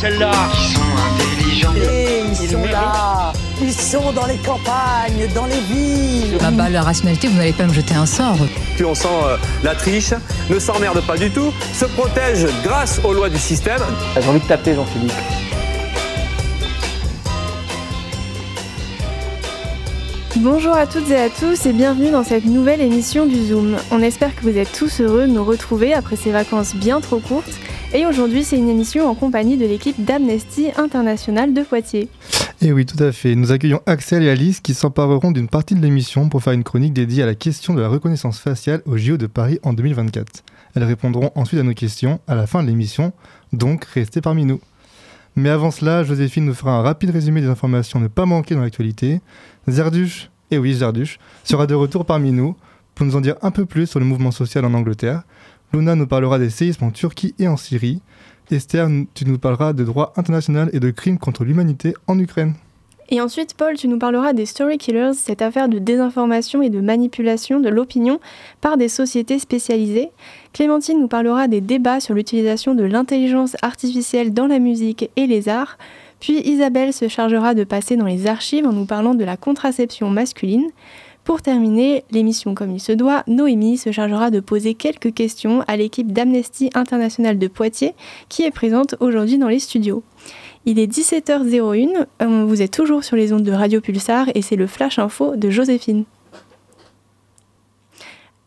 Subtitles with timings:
[0.00, 0.30] celle-là.
[0.52, 0.80] Ils sont
[1.12, 1.74] intelligents.
[1.76, 3.32] Et ils, sont là.
[3.60, 6.38] Ils sont dans les campagnes, dans les villes.
[6.40, 8.38] Ah bah, la rationalité, vous n'allez pas me jeter un sort.
[8.76, 10.14] Plus on sent euh, la triche,
[10.48, 13.80] ne s'emmerde pas du tout, se protège grâce aux lois du système.
[14.20, 15.12] J'ai envie de taper Jean-Philippe.
[20.36, 23.76] Bonjour à toutes et à tous et bienvenue dans cette nouvelle émission du Zoom.
[23.90, 27.18] On espère que vous êtes tous heureux de nous retrouver après ces vacances bien trop
[27.18, 27.58] courtes.
[27.94, 32.10] Et aujourd'hui, c'est une émission en compagnie de l'équipe d'Amnesty International de Poitiers.
[32.60, 33.34] Et oui, tout à fait.
[33.34, 36.92] Nous accueillons Axel et Alice qui s'empareront d'une partie de l'émission pour faire une chronique
[36.92, 40.44] dédiée à la question de la reconnaissance faciale au JO de Paris en 2024.
[40.74, 43.12] Elles répondront ensuite à nos questions à la fin de l'émission,
[43.54, 44.60] donc restez parmi nous.
[45.34, 48.60] Mais avant cela, Joséphine nous fera un rapide résumé des informations ne pas manquer dans
[48.60, 49.22] l'actualité.
[49.66, 52.54] Zerduche, et oui Zerduche, sera de retour parmi nous
[52.94, 55.22] pour nous en dire un peu plus sur le mouvement social en Angleterre.
[55.72, 58.00] Luna nous parlera des séismes en Turquie et en Syrie.
[58.50, 62.54] Esther, tu nous parleras de droit international et de crimes contre l'humanité en Ukraine.
[63.10, 66.80] Et ensuite, Paul, tu nous parleras des Story Killers, cette affaire de désinformation et de
[66.80, 68.20] manipulation de l'opinion
[68.60, 70.10] par des sociétés spécialisées.
[70.52, 75.48] Clémentine nous parlera des débats sur l'utilisation de l'intelligence artificielle dans la musique et les
[75.48, 75.78] arts.
[76.20, 80.10] Puis Isabelle se chargera de passer dans les archives en nous parlant de la contraception
[80.10, 80.68] masculine.
[81.28, 85.76] Pour terminer l'émission comme il se doit, Noémie se chargera de poser quelques questions à
[85.76, 87.94] l'équipe d'Amnesty International de Poitiers
[88.30, 90.02] qui est présente aujourd'hui dans les studios.
[90.64, 94.56] Il est 17h01, euh, vous êtes toujours sur les ondes de Radio Pulsar et c'est
[94.56, 96.04] le Flash Info de Joséphine.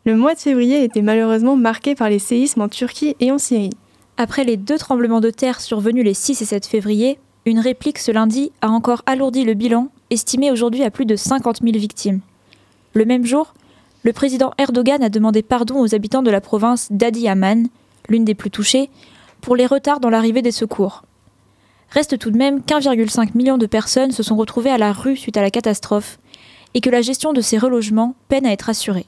[0.04, 3.70] Le mois de février était malheureusement marqué par les séismes en Turquie et en Syrie.
[4.16, 8.10] Après les deux tremblements de terre survenus les 6 et 7 février, une réplique ce
[8.10, 12.22] lundi a encore alourdi le bilan, estimé aujourd'hui à plus de 50 000 victimes.
[12.94, 13.54] Le même jour,
[14.02, 17.68] le président Erdogan a demandé pardon aux habitants de la province d'Adiyaman,
[18.08, 18.90] l'une des plus touchées,
[19.40, 21.02] pour les retards dans l'arrivée des secours.
[21.90, 25.36] Reste tout de même qu'un,5 million de personnes se sont retrouvées à la rue suite
[25.36, 26.18] à la catastrophe
[26.74, 29.06] et que la gestion de ces relogements peine à être assurée.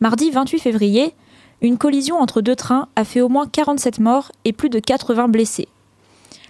[0.00, 1.14] Mardi 28 février,
[1.60, 5.28] une collision entre deux trains a fait au moins 47 morts et plus de 80
[5.28, 5.68] blessés.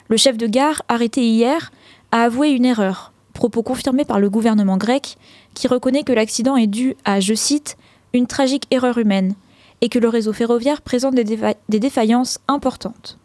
[0.08, 1.72] Le chef de gare, arrêté hier,
[2.12, 5.16] a avoué une erreur, propos confirmés par le gouvernement grec,
[5.54, 7.78] qui reconnaît que l'accident est dû à, je cite,
[8.12, 9.34] une tragique erreur humaine,
[9.80, 13.18] et que le réseau ferroviaire présente des, défaillances importantes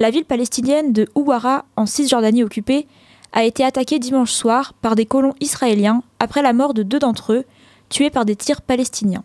[0.00, 2.86] la ville palestinienne de Ouara, en Cisjordanie occupée,
[3.32, 7.34] a été attaquée dimanche soir par des colons israéliens après la mort de deux d'entre
[7.34, 7.44] eux,
[7.90, 9.24] tués par des tirs palestiniens.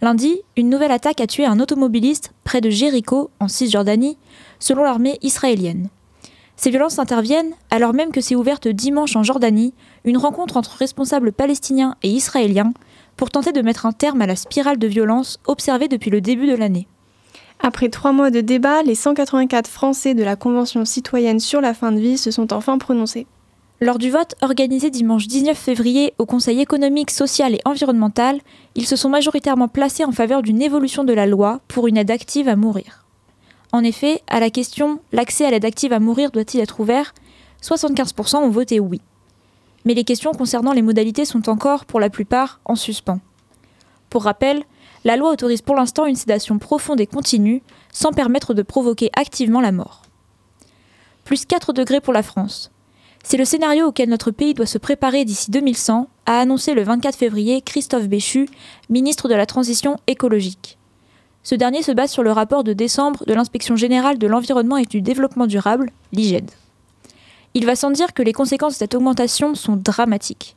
[0.00, 4.16] Lundi, une nouvelle attaque a tué un automobiliste près de Jéricho, en Cisjordanie,
[4.58, 5.90] selon l'armée israélienne.
[6.60, 9.72] Ces violences interviennent alors même que s'est ouverte dimanche en Jordanie
[10.04, 12.74] une rencontre entre responsables palestiniens et israéliens
[13.16, 16.46] pour tenter de mettre un terme à la spirale de violence observée depuis le début
[16.46, 16.86] de l'année.
[17.60, 21.92] Après trois mois de débat, les 184 Français de la Convention citoyenne sur la fin
[21.92, 23.26] de vie se sont enfin prononcés.
[23.80, 28.38] Lors du vote organisé dimanche 19 février au Conseil économique, social et environnemental,
[28.74, 32.10] ils se sont majoritairement placés en faveur d'une évolution de la loi pour une aide
[32.10, 32.99] active à mourir.
[33.72, 37.14] En effet, à la question L'accès à l'aide active à mourir doit-il être ouvert?
[37.62, 39.00] 75% ont voté oui.
[39.84, 43.20] Mais les questions concernant les modalités sont encore, pour la plupart, en suspens.
[44.10, 44.64] Pour rappel,
[45.04, 49.60] la loi autorise pour l'instant une sédation profonde et continue, sans permettre de provoquer activement
[49.60, 50.02] la mort.
[51.24, 52.70] Plus 4 degrés pour la France.
[53.22, 57.16] C'est le scénario auquel notre pays doit se préparer d'ici 2100, a annoncé le 24
[57.16, 58.48] février Christophe Béchu,
[58.88, 60.78] ministre de la Transition écologique.
[61.42, 64.84] Ce dernier se base sur le rapport de décembre de l'Inspection générale de l'environnement et
[64.84, 66.50] du développement durable, l'IGED.
[67.54, 70.56] Il va sans dire que les conséquences de cette augmentation sont dramatiques.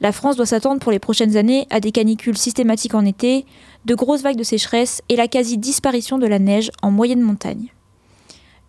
[0.00, 3.46] La France doit s'attendre pour les prochaines années à des canicules systématiques en été,
[3.84, 7.72] de grosses vagues de sécheresse et la quasi-disparition de la neige en moyenne montagne.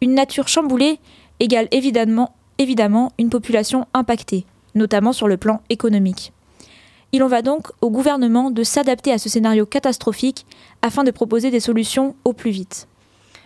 [0.02, 1.00] Une nature chamboulée
[1.40, 6.33] égale évidemment, évidemment une population impactée, notamment sur le plan économique.
[7.14, 10.48] Il en va donc au gouvernement de s'adapter à ce scénario catastrophique
[10.82, 12.88] afin de proposer des solutions au plus vite.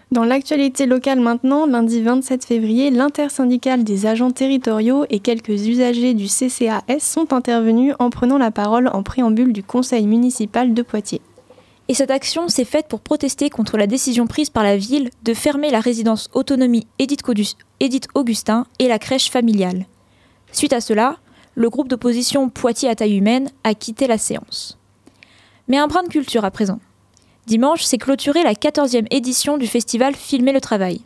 [0.10, 6.28] Dans l'actualité locale maintenant, lundi 27 février, l'intersyndicale des agents territoriaux et quelques usagers du
[6.28, 11.22] CCAS sont intervenus en prenant la parole en préambule du conseil municipal de Poitiers.
[11.90, 15.34] Et cette action s'est faite pour protester contre la décision prise par la ville de
[15.34, 19.88] fermer la résidence autonomie Édith Augustin et la crèche familiale.
[20.54, 21.18] Suite à cela,
[21.58, 24.78] le groupe d'opposition Poitiers à taille humaine a quitté la séance.
[25.68, 26.80] Mais un brin de culture à présent.
[27.48, 31.02] Dimanche s'est clôturée la 14e édition du festival Filmer le travail.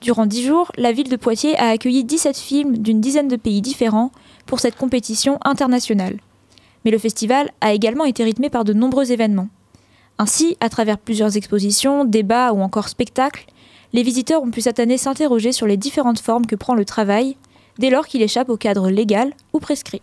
[0.00, 3.60] Durant dix jours, la ville de Poitiers a accueilli 17 films d'une dizaine de pays
[3.60, 4.12] différents
[4.46, 6.20] pour cette compétition internationale.
[6.84, 9.48] Mais le festival a également été rythmé par de nombreux événements.
[10.16, 13.46] Ainsi, à travers plusieurs expositions, débats ou encore spectacles,
[13.92, 17.36] les visiteurs ont pu cette année s'interroger sur les différentes formes que prend le travail,
[17.78, 20.02] dès lors qu'il échappe au cadre légal ou prescrit.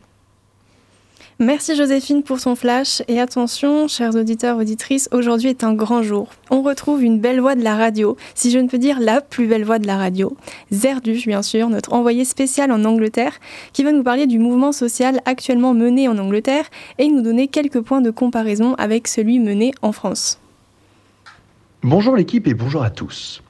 [1.41, 6.27] Merci Joséphine pour son flash et attention, chers auditeurs, auditrices, aujourd'hui est un grand jour.
[6.49, 9.47] On retrouve une belle voix de la radio, si je ne peux dire la plus
[9.47, 10.35] belle voix de la radio,
[10.73, 13.39] Zerduche bien sûr, notre envoyé spécial en Angleterre,
[13.71, 16.65] qui va nous parler du mouvement social actuellement mené en Angleterre
[16.97, 20.39] et nous donner quelques points de comparaison avec celui mené en France.
[21.83, 23.41] Bonjour l'équipe et bonjour à tous.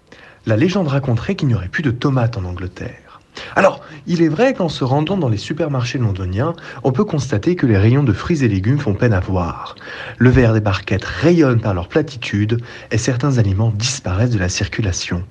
[0.45, 3.08] La légende raconterait qu'il n'y aurait plus de tomates en Angleterre.
[3.55, 6.53] Alors, il est vrai qu'en se rendant dans les supermarchés londoniens,
[6.83, 9.75] on peut constater que les rayons de fruits et légumes font peine à voir.
[10.17, 12.61] Le verre des barquettes rayonne par leur platitude
[12.91, 15.23] et certains aliments disparaissent de la circulation.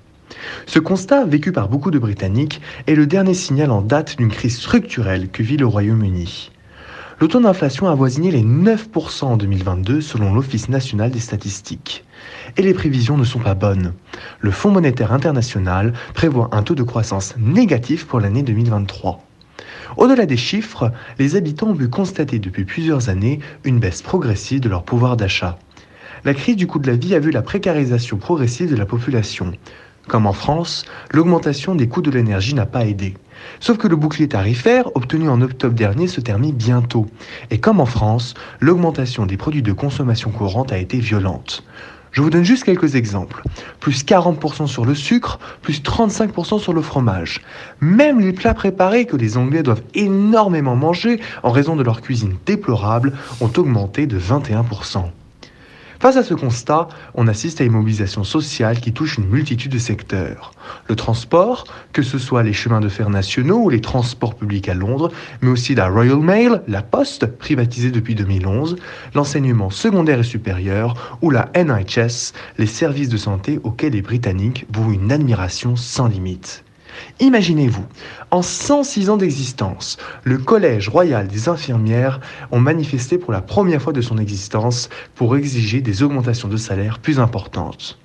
[0.67, 4.57] Ce constat, vécu par beaucoup de Britanniques, est le dernier signal en date d'une crise
[4.57, 6.51] structurelle que vit le Royaume-Uni.
[7.21, 12.05] Le taux d'inflation a avoisiné les 9% en 2022 selon l'Office national des statistiques.
[12.57, 13.93] Et les prévisions ne sont pas bonnes.
[14.41, 19.25] Le Fonds monétaire international prévoit un taux de croissance négatif pour l'année 2023.
[19.97, 24.69] Au-delà des chiffres, les habitants ont pu constater depuis plusieurs années une baisse progressive de
[24.69, 25.59] leur pouvoir d'achat.
[26.25, 29.53] La crise du coût de la vie a vu la précarisation progressive de la population.
[30.09, 33.15] Comme en France, l'augmentation des coûts de l'énergie n'a pas aidé.
[33.61, 37.07] Sauf que le bouclier tarifaire, obtenu en octobre dernier, se termine bientôt.
[37.51, 41.63] Et comme en France, l'augmentation des produits de consommation courante a été violente.
[42.19, 43.45] Je vous donne juste quelques exemples.
[43.79, 47.43] Plus 40% sur le sucre, plus 35% sur le fromage.
[47.81, 52.35] Même les plats préparés que les Anglais doivent énormément manger en raison de leur cuisine
[52.45, 55.05] déplorable ont augmenté de 21%.
[56.01, 59.79] Face à ce constat, on assiste à une mobilisation sociale qui touche une multitude de
[59.79, 60.53] secteurs.
[60.89, 64.75] Le transport, que ce soit les chemins de fer nationaux ou les transports publics à
[64.75, 65.11] Londres,
[65.43, 68.77] mais aussi la Royal Mail, la Poste, privatisée depuis 2011,
[69.17, 74.93] l'enseignement secondaire et supérieur, ou la NHS, les services de santé auxquels les Britanniques vouent
[74.93, 76.63] une admiration sans limite.
[77.21, 77.85] Imaginez-vous,
[78.31, 83.93] en 106 ans d'existence, le Collège royal des infirmières ont manifesté pour la première fois
[83.93, 87.99] de son existence pour exiger des augmentations de salaire plus importantes.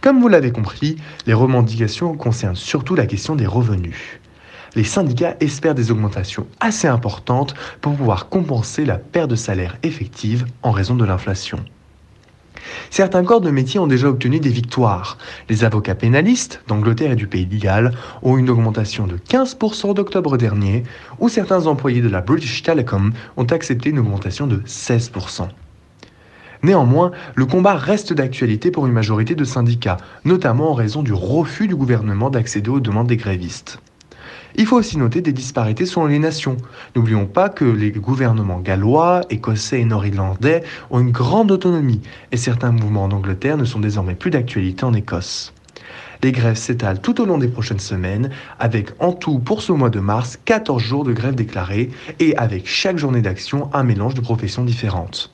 [0.00, 0.96] Comme vous l'avez compris,
[1.26, 4.20] les revendications concernent surtout la question des revenus.
[4.74, 10.46] Les syndicats espèrent des augmentations assez importantes pour pouvoir compenser la perte de salaire effective
[10.62, 11.64] en raison de l'inflation.
[12.90, 15.18] Certains corps de métier ont déjà obtenu des victoires.
[15.48, 17.92] Les avocats pénalistes d'Angleterre et du pays de Galles
[18.22, 20.82] ont une augmentation de 15% d'octobre dernier,
[21.18, 25.48] où certains employés de la British Telecom ont accepté une augmentation de 16%.
[26.62, 31.68] Néanmoins, le combat reste d'actualité pour une majorité de syndicats, notamment en raison du refus
[31.68, 33.78] du gouvernement d'accéder aux demandes des grévistes.
[34.58, 36.56] Il faut aussi noter des disparités selon les nations.
[36.94, 42.00] N'oublions pas que les gouvernements gallois, écossais et nord-irlandais ont une grande autonomie
[42.32, 45.52] et certains mouvements en Angleterre ne sont désormais plus d'actualité en Écosse.
[46.22, 49.90] Les grèves s'étalent tout au long des prochaines semaines, avec en tout pour ce mois
[49.90, 54.22] de mars 14 jours de grève déclarés et avec chaque journée d'action un mélange de
[54.22, 55.30] professions différentes.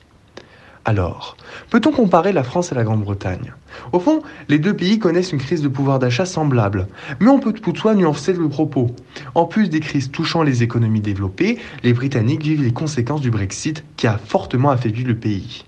[0.85, 1.37] Alors,
[1.69, 3.53] peut-on comparer la France et la Grande-Bretagne?
[3.93, 6.87] Au fond, les deux pays connaissent une crise de pouvoir d'achat semblable,
[7.21, 8.93] mais on peut toutefois nuancer le propos.
[9.33, 13.85] En plus des crises touchant les économies développées, les Britanniques vivent les conséquences du Brexit
[13.95, 15.63] qui a fortement affaibli le pays.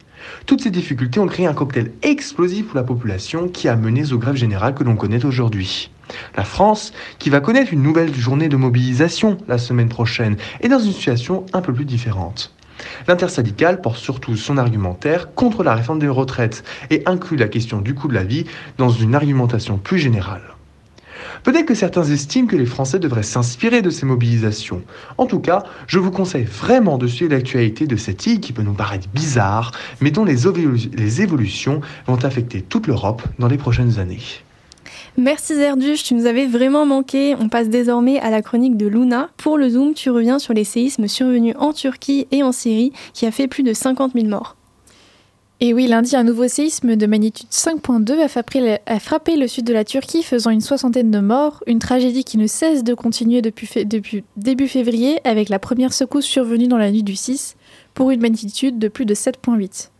[0.47, 4.17] Toutes ces difficultés ont créé un cocktail explosif pour la population qui a mené aux
[4.17, 5.91] grèves générales que l'on connaît aujourd'hui.
[6.35, 10.79] La France, qui va connaître une nouvelle journée de mobilisation la semaine prochaine, est dans
[10.79, 12.54] une situation un peu plus différente.
[13.07, 17.93] L'intersyndicale porte surtout son argumentaire contre la réforme des retraites et inclut la question du
[17.93, 18.45] coût de la vie
[18.77, 20.55] dans une argumentation plus générale.
[21.43, 24.81] Peut-être que certains estiment que les Français devraient s'inspirer de ces mobilisations.
[25.19, 28.63] En tout cas, je vous conseille vraiment de suivre l'actualité de cette île qui peut
[28.63, 34.21] nous paraître bizarre, mais dont les, évolutions vont affecter toute l'Europe dans les prochaines années.
[35.17, 37.35] Merci Zerduche, tu nous avais vraiment manqué.
[37.39, 39.29] On passe désormais à la chronique de Luna.
[39.37, 43.25] Pour le Zoom, tu reviens sur les séismes survenus en Turquie et en Syrie qui
[43.25, 44.57] a fait plus de 50 000 morts.
[45.61, 48.19] Et oui, lundi, un nouveau séisme de magnitude 5.2
[48.85, 52.37] a frappé le sud de la Turquie, faisant une soixantaine de morts, une tragédie qui
[52.37, 56.91] ne cesse de continuer depuis, depuis début février, avec la première secousse survenue dans la
[56.91, 57.55] nuit du 6,
[57.93, 59.91] pour une magnitude de plus de 7.8.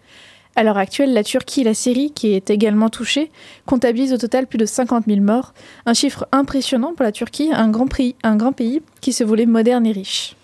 [0.58, 3.30] À l'heure actuelle, la Turquie et la Syrie, qui est également touchée,
[3.66, 5.54] comptabilisent au total plus de 50 000 morts,
[5.86, 9.46] un chiffre impressionnant pour la Turquie, un grand, pays, un grand pays qui se voulait
[9.46, 10.38] moderne et riche.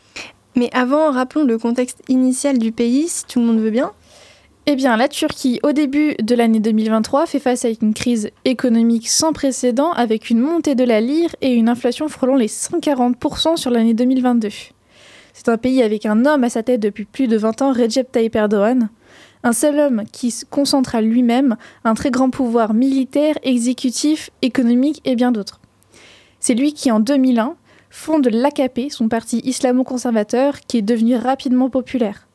[0.57, 3.93] Mais avant, rappelons le contexte initial du pays, si tout le monde veut bien.
[4.65, 9.09] Eh bien, la Turquie, au début de l'année 2023, fait face à une crise économique
[9.09, 13.71] sans précédent avec une montée de la lire et une inflation frôlant les 140% sur
[13.71, 14.49] l'année 2022.
[15.33, 18.11] C'est un pays avec un homme à sa tête depuis plus de 20 ans, Recep
[18.11, 18.89] Tayyip Erdogan,
[19.43, 25.15] Un seul homme qui concentre à lui-même un très grand pouvoir militaire, exécutif, économique et
[25.15, 25.59] bien d'autres.
[26.39, 27.55] C'est lui qui, en 2001,
[27.89, 32.27] fonde l'AKP, son parti islamo-conservateur, qui est devenu rapidement populaire.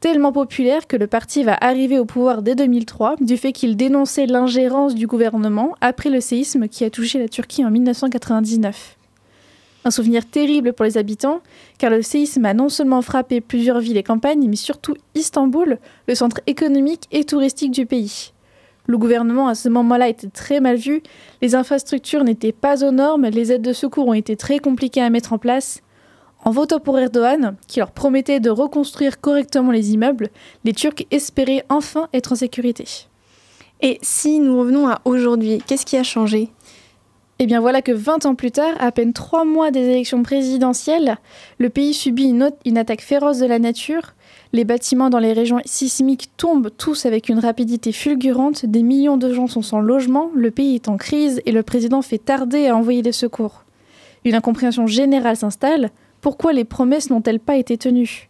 [0.00, 4.26] Tellement populaire que le parti va arriver au pouvoir dès 2003 du fait qu'il dénonçait
[4.26, 8.96] l'ingérence du gouvernement après le séisme qui a touché la Turquie en 1999.
[9.84, 11.40] Un souvenir terrible pour les habitants,
[11.78, 16.14] car le séisme a non seulement frappé plusieurs villes et campagnes, mais surtout Istanbul, le
[16.14, 18.32] centre économique et touristique du pays.
[18.86, 21.02] Le gouvernement à ce moment-là était très mal vu,
[21.40, 25.10] les infrastructures n'étaient pas aux normes, les aides de secours ont été très compliquées à
[25.10, 25.82] mettre en place.
[26.44, 30.30] En votant pour Erdogan, qui leur promettait de reconstruire correctement les immeubles,
[30.64, 32.84] les Turcs espéraient enfin être en sécurité.
[33.80, 36.50] Et si nous revenons à aujourd'hui, qu'est-ce qui a changé?
[37.38, 41.16] Eh bien voilà que 20 ans plus tard, à peine 3 mois des élections présidentielles,
[41.58, 44.14] le pays subit une, une attaque féroce de la nature,
[44.52, 49.32] les bâtiments dans les régions sismiques tombent tous avec une rapidité fulgurante, des millions de
[49.32, 52.76] gens sont sans logement, le pays est en crise et le président fait tarder à
[52.76, 53.64] envoyer des secours.
[54.24, 55.90] Une incompréhension générale s'installe.
[56.20, 58.28] Pourquoi les promesses n'ont-elles pas été tenues?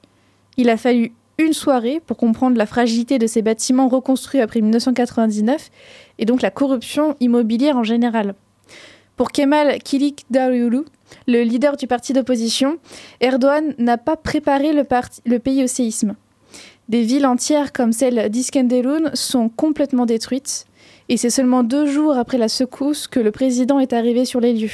[0.56, 5.70] Il a fallu une soirée pour comprendre la fragilité de ces bâtiments reconstruits après 1999
[6.18, 8.34] et donc la corruption immobilière en général.
[9.16, 10.84] Pour Kemal Kilicdaroglu,
[11.26, 12.78] le leader du parti d'opposition,
[13.20, 16.14] Erdogan n'a pas préparé le, pays au séisme.
[16.88, 20.66] Des villes entières comme celle d'Iskenderun sont complètement détruites,
[21.10, 24.54] et c'est seulement deux jours après la secousse que le président est arrivé sur les
[24.54, 24.70] lieux.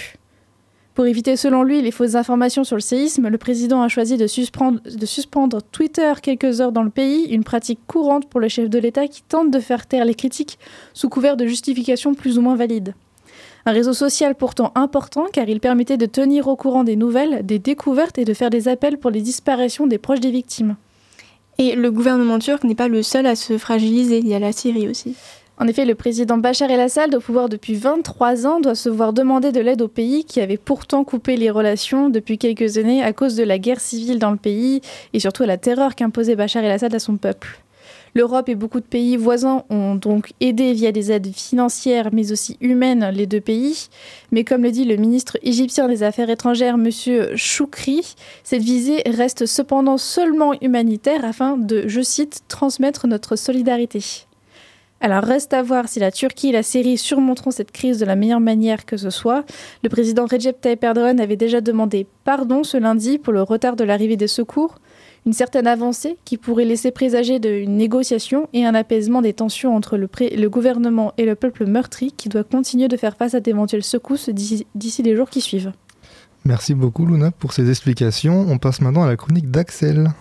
[0.94, 4.26] Pour éviter selon lui les fausses informations sur le séisme, le président a choisi de
[4.26, 9.06] suspendre Twitter quelques heures dans le pays, une pratique courante pour le chef de l'État
[9.08, 10.58] qui tente de faire taire les critiques
[10.94, 12.94] sous couvert de justifications plus ou moins valides.
[13.66, 17.58] Un réseau social pourtant important car il permettait de tenir au courant des nouvelles, des
[17.58, 20.76] découvertes et de faire des appels pour les disparitions des proches des victimes.
[21.58, 24.52] Et le gouvernement turc n'est pas le seul à se fragiliser, il y a la
[24.52, 25.16] Syrie aussi.
[25.60, 29.50] En effet, le président Bachar el-Assad, au pouvoir depuis 23 ans, doit se voir demander
[29.50, 33.34] de l'aide au pays qui avait pourtant coupé les relations depuis quelques années à cause
[33.34, 36.94] de la guerre civile dans le pays et surtout à la terreur qu'imposait Bachar el-Assad
[36.94, 37.60] à son peuple.
[38.18, 42.56] L'Europe et beaucoup de pays voisins ont donc aidé via des aides financières mais aussi
[42.60, 43.90] humaines les deux pays.
[44.32, 46.90] Mais comme le dit le ministre égyptien des Affaires étrangères, M.
[47.36, 54.02] Choukri, cette visée reste cependant seulement humanitaire afin de, je cite, transmettre notre solidarité.
[55.00, 58.16] Alors reste à voir si la Turquie et la Syrie surmonteront cette crise de la
[58.16, 59.44] meilleure manière que ce soit.
[59.84, 63.84] Le président Recep Tayyip Erdogan avait déjà demandé pardon ce lundi pour le retard de
[63.84, 64.80] l'arrivée des secours,
[65.28, 69.98] une certaine avancée qui pourrait laisser présager d'une négociation et un apaisement des tensions entre
[69.98, 73.84] le, le, gouvernement et le peuple meurtri qui doit continuer de faire face à d'éventuelles
[73.84, 75.72] secousses d'ici les jours qui suivent.
[76.46, 78.46] Merci beaucoup Luna pour ces explications.
[78.48, 80.14] On passe maintenant à la chronique d'Axel.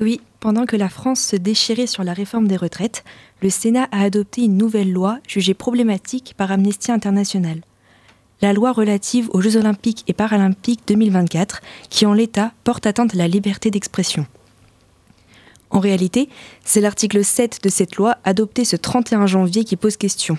[0.00, 3.02] Oui, pendant que la France se déchirait sur la réforme des retraites,
[3.42, 7.62] le Sénat a adopté une nouvelle loi jugée problématique par Amnesty International.
[8.42, 13.18] La loi relative aux Jeux olympiques et paralympiques 2024, qui en l'état porte atteinte à
[13.18, 14.26] la liberté d'expression.
[15.70, 16.28] En réalité,
[16.62, 20.36] c'est l'article 7 de cette loi adopté ce 31 janvier qui pose question.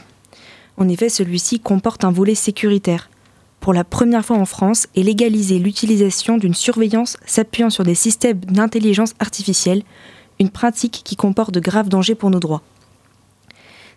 [0.78, 3.10] En effet, celui-ci comporte un volet sécuritaire,
[3.60, 8.40] pour la première fois en France, et légaliser l'utilisation d'une surveillance s'appuyant sur des systèmes
[8.42, 9.82] d'intelligence artificielle,
[10.40, 12.62] une pratique qui comporte de graves dangers pour nos droits.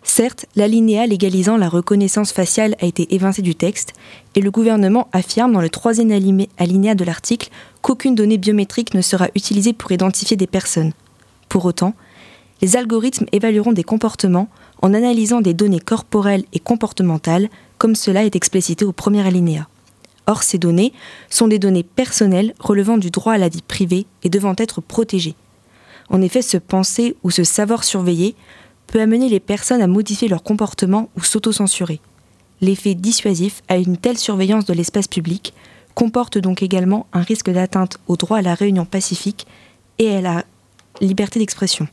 [0.03, 3.93] Certes, l'alinéa légalisant la reconnaissance faciale a été évincé du texte,
[4.35, 7.49] et le gouvernement affirme dans le troisième alinéa de l'article
[7.81, 10.93] qu'aucune donnée biométrique ne sera utilisée pour identifier des personnes.
[11.49, 11.93] Pour autant,
[12.61, 14.47] les algorithmes évalueront des comportements
[14.81, 19.67] en analysant des données corporelles et comportementales comme cela est explicité au premier alinéa.
[20.27, 20.93] Or, ces données
[21.29, 25.35] sont des données personnelles relevant du droit à la vie privée et devant être protégées.
[26.09, 28.35] En effet, ce penser ou ce savoir surveiller
[28.91, 31.99] peut amener les personnes à modifier leur comportement ou s'autocensurer.
[32.59, 35.53] L'effet dissuasif à une telle surveillance de l'espace public
[35.95, 39.47] comporte donc également un risque d'atteinte au droit à la réunion pacifique
[39.97, 40.45] et à la
[40.99, 41.87] liberté d'expression.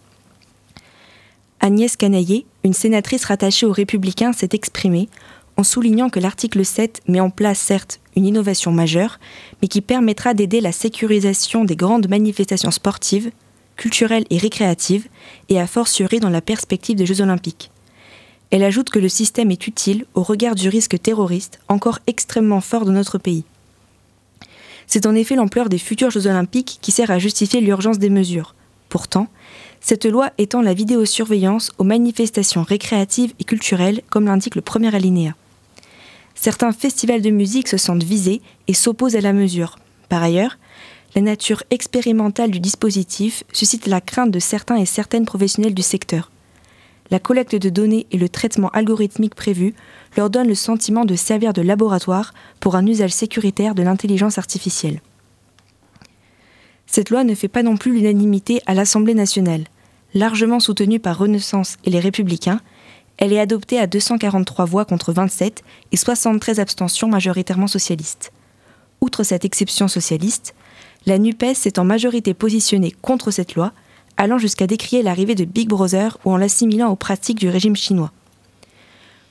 [1.60, 5.08] Agnès Canaillé, une sénatrice rattachée aux Républicains, s'est exprimée
[5.56, 9.18] en soulignant que l'article 7 met en place certes une innovation majeure,
[9.60, 13.30] mais qui permettra d'aider la sécurisation des grandes manifestations sportives,
[13.78, 15.08] culturelles et récréatives,
[15.48, 17.70] et à fortiori dans la perspective des Jeux olympiques.
[18.50, 22.84] Elle ajoute que le système est utile au regard du risque terroriste encore extrêmement fort
[22.84, 23.44] dans notre pays.
[24.86, 28.54] C'est en effet l'ampleur des futurs Jeux olympiques qui sert à justifier l'urgence des mesures.
[28.90, 29.28] Pourtant,
[29.80, 35.34] cette loi étend la vidéosurveillance aux manifestations récréatives et culturelles, comme l'indique le premier alinéa
[36.40, 39.78] certains festivals de musique se sentent visés et s'opposent à la mesure.
[40.08, 40.56] Par ailleurs,
[41.18, 46.30] la nature expérimentale du dispositif suscite la crainte de certains et certaines professionnels du secteur.
[47.10, 49.74] La collecte de données et le traitement algorithmique prévu
[50.16, 55.00] leur donnent le sentiment de servir de laboratoire pour un usage sécuritaire de l'intelligence artificielle.
[56.86, 59.64] Cette loi ne fait pas non plus l'unanimité à l'Assemblée nationale.
[60.14, 62.60] Largement soutenue par Renaissance et les Républicains,
[63.16, 68.30] elle est adoptée à 243 voix contre 27 et 73 abstentions majoritairement socialistes.
[69.00, 70.54] Outre cette exception socialiste,
[71.06, 73.72] la NUPES s'est en majorité positionnée contre cette loi,
[74.16, 78.12] allant jusqu'à décrier l'arrivée de Big Brother ou en l'assimilant aux pratiques du régime chinois.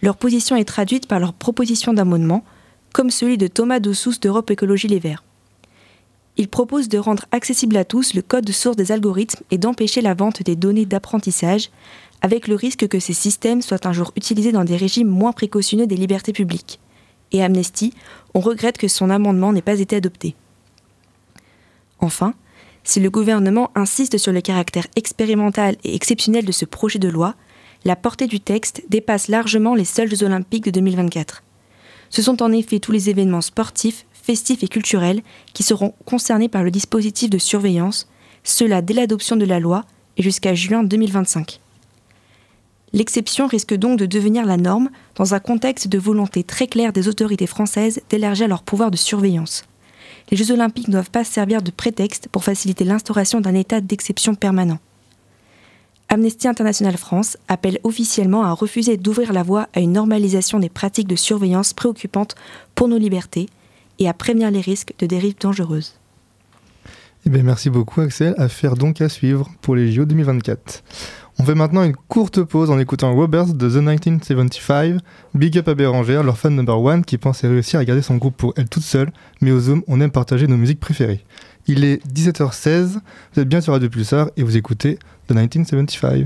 [0.02, 2.44] Leur position est traduite par leur proposition d'amendement,
[2.94, 5.24] comme celui de Thomas Dessous d'Europe Écologie Les Verts.
[6.38, 10.02] Ils proposent de rendre accessible à tous le code de source des algorithmes et d'empêcher
[10.02, 11.72] la vente des données d'apprentissage,
[12.22, 15.88] avec le risque que ces systèmes soient un jour utilisés dans des régimes moins précautionneux
[15.88, 16.80] des libertés publiques.
[17.32, 17.94] Et Amnesty,
[18.34, 20.36] on regrette que son amendement n'ait pas été adopté.
[22.00, 22.34] Enfin,
[22.84, 27.36] si le gouvernement insiste sur le caractère expérimental et exceptionnel de ce projet de loi,
[27.86, 31.44] la portée du texte dépasse largement les seuls Jeux olympiques de 2024.
[32.10, 35.22] Ce sont en effet tous les événements sportifs, festifs et culturels
[35.54, 38.08] qui seront concernés par le dispositif de surveillance,
[38.44, 39.84] cela dès l'adoption de la loi
[40.16, 41.60] et jusqu'à juin 2025.
[42.94, 47.08] L'exception risque donc de devenir la norme dans un contexte de volonté très claire des
[47.10, 49.66] autorités françaises d'élargir leur pouvoir de surveillance.
[50.30, 54.36] Les Jeux olympiques ne doivent pas servir de prétexte pour faciliter l'instauration d'un état d'exception
[54.36, 54.80] permanent.
[56.10, 61.08] Amnesty International France appelle officiellement à refuser d'ouvrir la voie à une normalisation des pratiques
[61.08, 62.36] de surveillance préoccupantes
[62.76, 63.48] pour nos libertés
[64.00, 65.96] et à prévenir les risques de dérives dangereuses.
[67.26, 68.36] Eh bien, merci beaucoup Axel.
[68.38, 70.84] Affaire donc à suivre pour les JO 2024.
[71.40, 75.00] On fait maintenant une courte pause en écoutant Roberts de The 1975.
[75.36, 78.36] Big up à Bérangère, leur fan number one qui pensait réussir à garder son groupe
[78.36, 81.24] pour elle toute seule, mais au Zoom, on aime partager nos musiques préférées.
[81.68, 83.00] Il est 17h16,
[83.34, 84.98] vous êtes bien sur Radio Pulsar et vous écoutez
[85.28, 86.26] The 1975.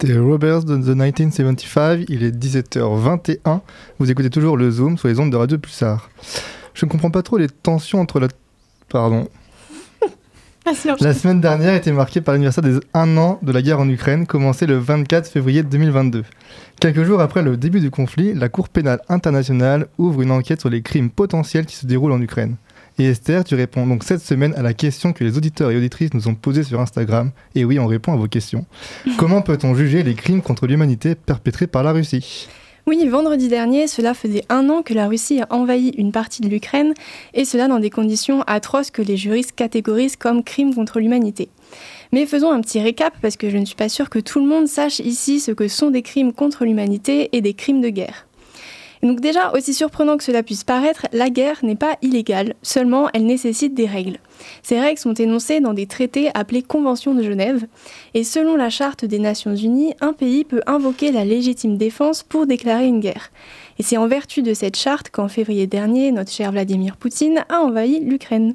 [0.00, 3.60] C'était Roberts de The 1975, il est 17h21.
[3.98, 6.08] Vous écoutez toujours le Zoom sur les ondes de Radio Pulsar.
[6.72, 8.28] Je ne comprends pas trop les tensions entre la.
[8.88, 9.28] Pardon.
[11.00, 14.24] La semaine dernière était marquée par l'anniversaire des 1 an de la guerre en Ukraine,
[14.24, 16.22] commencé le 24 février 2022.
[16.80, 20.70] Quelques jours après le début du conflit, la Cour pénale internationale ouvre une enquête sur
[20.70, 22.54] les crimes potentiels qui se déroulent en Ukraine.
[23.00, 26.14] Et Esther, tu réponds donc cette semaine à la question que les auditeurs et auditrices
[26.14, 27.30] nous ont posée sur Instagram.
[27.54, 28.66] Et oui, on répond à vos questions.
[29.18, 32.48] Comment peut-on juger les crimes contre l'humanité perpétrés par la Russie?
[32.88, 36.48] Oui, vendredi dernier, cela faisait un an que la Russie a envahi une partie de
[36.48, 36.94] l'Ukraine,
[37.34, 41.50] et cela dans des conditions atroces que les juristes catégorisent comme crimes contre l'humanité.
[42.12, 44.46] Mais faisons un petit récap parce que je ne suis pas sûre que tout le
[44.46, 48.27] monde sache ici ce que sont des crimes contre l'humanité et des crimes de guerre
[49.02, 53.26] donc déjà, aussi surprenant que cela puisse paraître, la guerre n'est pas illégale, seulement elle
[53.26, 54.18] nécessite des règles.
[54.62, 57.66] Ces règles sont énoncées dans des traités appelés Conventions de Genève,
[58.14, 62.46] et selon la Charte des Nations Unies, un pays peut invoquer la légitime défense pour
[62.46, 63.30] déclarer une guerre.
[63.78, 67.60] Et c'est en vertu de cette charte qu'en février dernier, notre cher Vladimir Poutine a
[67.60, 68.54] envahi l'Ukraine.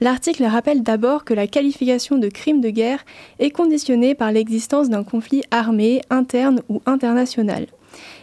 [0.00, 3.04] L'article rappelle d'abord que la qualification de crime de guerre
[3.38, 7.66] est conditionnée par l'existence d'un conflit armé, interne ou international.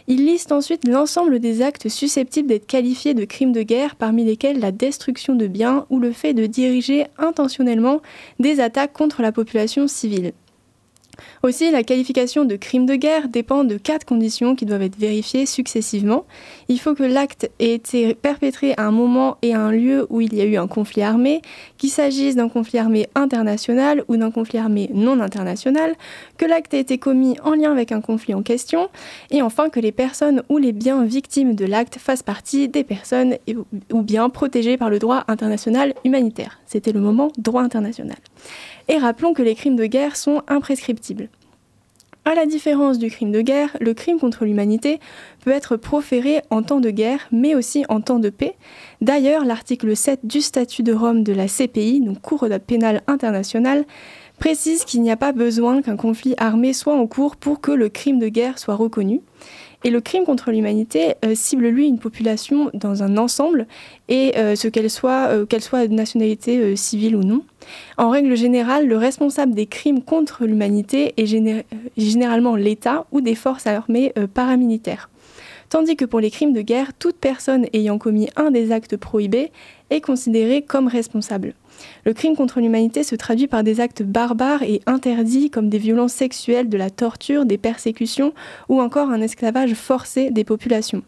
[0.08, 4.60] Il liste ensuite l'ensemble des actes susceptibles d'être qualifiés de crimes de guerre, parmi lesquels
[4.60, 8.02] la destruction de biens ou le fait de diriger intentionnellement
[8.40, 10.34] des attaques contre la population civile.
[11.44, 15.46] Aussi, la qualification de crime de guerre dépend de quatre conditions qui doivent être vérifiées
[15.46, 16.26] successivement.
[16.70, 20.22] Il faut que l'acte ait été perpétré à un moment et à un lieu où
[20.22, 21.42] il y a eu un conflit armé,
[21.78, 25.96] qu'il s'agisse d'un conflit armé international ou d'un conflit armé non international,
[26.38, 28.90] que l'acte ait été commis en lien avec un conflit en question,
[29.32, 33.38] et enfin que les personnes ou les biens victimes de l'acte fassent partie des personnes
[33.92, 36.60] ou biens protégés par le droit international humanitaire.
[36.66, 38.18] C'était le moment droit international.
[38.88, 41.30] Et rappelons que les crimes de guerre sont imprescriptibles.
[42.26, 45.02] À la différence du crime de guerre, le crime contre l'humanité
[45.44, 48.56] peut être proféré en temps de guerre, mais aussi en temps de paix.
[49.02, 53.84] D'ailleurs, l'article 7 du statut de Rome de la CPI, donc Cour pénale internationale,
[54.40, 57.90] précise qu'il n'y a pas besoin qu'un conflit armé soit en cours pour que le
[57.90, 59.20] crime de guerre soit reconnu.
[59.84, 63.68] Et le crime contre l'humanité euh, cible, lui, une population dans un ensemble,
[64.08, 67.42] et euh, ce qu'elle soit, euh, qu'elle soit de nationalité civile ou non.
[67.98, 71.26] En règle générale, le responsable des crimes contre l'humanité est
[71.98, 75.10] généralement l'État ou des forces armées paramilitaires.
[75.70, 79.52] Tandis que pour les crimes de guerre, toute personne ayant commis un des actes prohibés
[79.90, 81.56] est considérée comme responsable.
[82.06, 86.14] Le crime contre l'humanité se traduit par des actes barbares et interdits comme des violences
[86.14, 88.34] sexuelles, de la torture, des persécutions
[88.70, 91.04] ou encore un esclavage forcé des populations.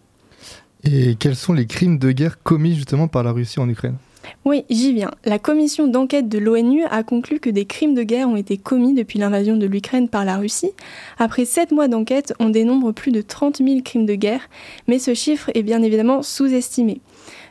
[0.84, 3.96] Et quels sont les crimes de guerre commis justement par la Russie en Ukraine?
[4.44, 5.12] Oui, j'y viens.
[5.24, 8.94] La commission d'enquête de l'ONU a conclu que des crimes de guerre ont été commis
[8.94, 10.72] depuis l'invasion de l'Ukraine par la Russie.
[11.18, 14.50] Après sept mois d'enquête, on dénombre plus de 30 000 crimes de guerre,
[14.88, 17.02] mais ce chiffre est bien évidemment sous-estimé.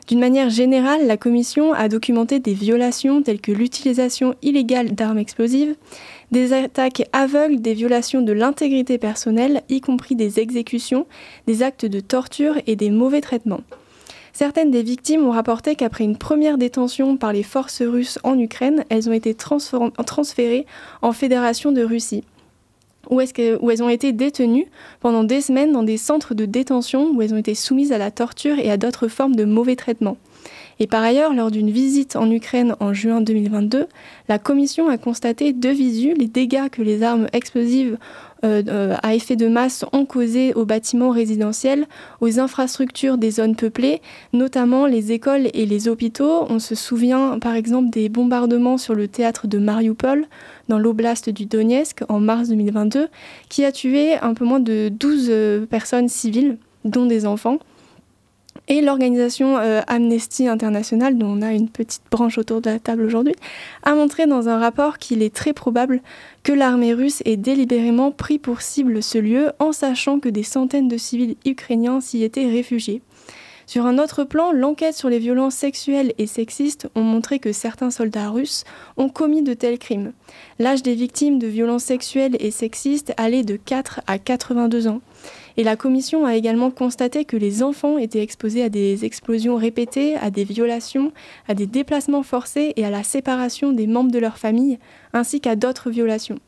[0.07, 5.75] D'une manière générale, la Commission a documenté des violations telles que l'utilisation illégale d'armes explosives,
[6.29, 11.07] des attaques aveugles, des violations de l'intégrité personnelle, y compris des exécutions,
[11.47, 13.61] des actes de torture et des mauvais traitements.
[14.31, 18.83] Certaines des victimes ont rapporté qu'après une première détention par les forces russes en Ukraine,
[18.89, 20.65] elles ont été transférées
[21.01, 22.23] en Fédération de Russie
[23.09, 24.67] où, elles ont été détenues
[24.99, 28.11] pendant des semaines dans des centres de détention où elles ont été soumises à la
[28.11, 30.17] torture et à d'autres formes de mauvais traitements.
[30.79, 33.87] Et par ailleurs, lors d'une visite en Ukraine en juin 2022,
[34.27, 37.97] la Commission a constaté de visu les dégâts que les armes explosives
[38.45, 41.87] euh, euh, à effet de masse ont causé aux bâtiments résidentiels,
[42.21, 44.01] aux infrastructures des zones peuplées,
[44.33, 46.45] notamment les écoles et les hôpitaux.
[46.49, 50.27] On se souvient par exemple des bombardements sur le théâtre de Mariupol
[50.69, 53.07] dans l'oblast du Donetsk en mars 2022,
[53.49, 57.57] qui a tué un peu moins de 12 euh, personnes civiles, dont des enfants.
[58.67, 63.03] Et l'organisation euh, Amnesty International, dont on a une petite branche autour de la table
[63.03, 63.35] aujourd'hui,
[63.83, 66.01] a montré dans un rapport qu'il est très probable
[66.43, 70.87] que l'armée russe ait délibérément pris pour cible ce lieu en sachant que des centaines
[70.87, 73.01] de civils ukrainiens s'y étaient réfugiés.
[73.67, 77.89] Sur un autre plan, l'enquête sur les violences sexuelles et sexistes ont montré que certains
[77.89, 78.63] soldats russes
[78.95, 80.13] ont commis de tels crimes.
[80.59, 85.01] L'âge des victimes de violences sexuelles et sexistes allait de 4 à 82 ans.
[85.57, 90.15] Et la commission a également constaté que les enfants étaient exposés à des explosions répétées,
[90.17, 91.11] à des violations,
[91.47, 94.77] à des déplacements forcés et à la séparation des membres de leur famille,
[95.13, 96.39] ainsi qu'à d'autres violations.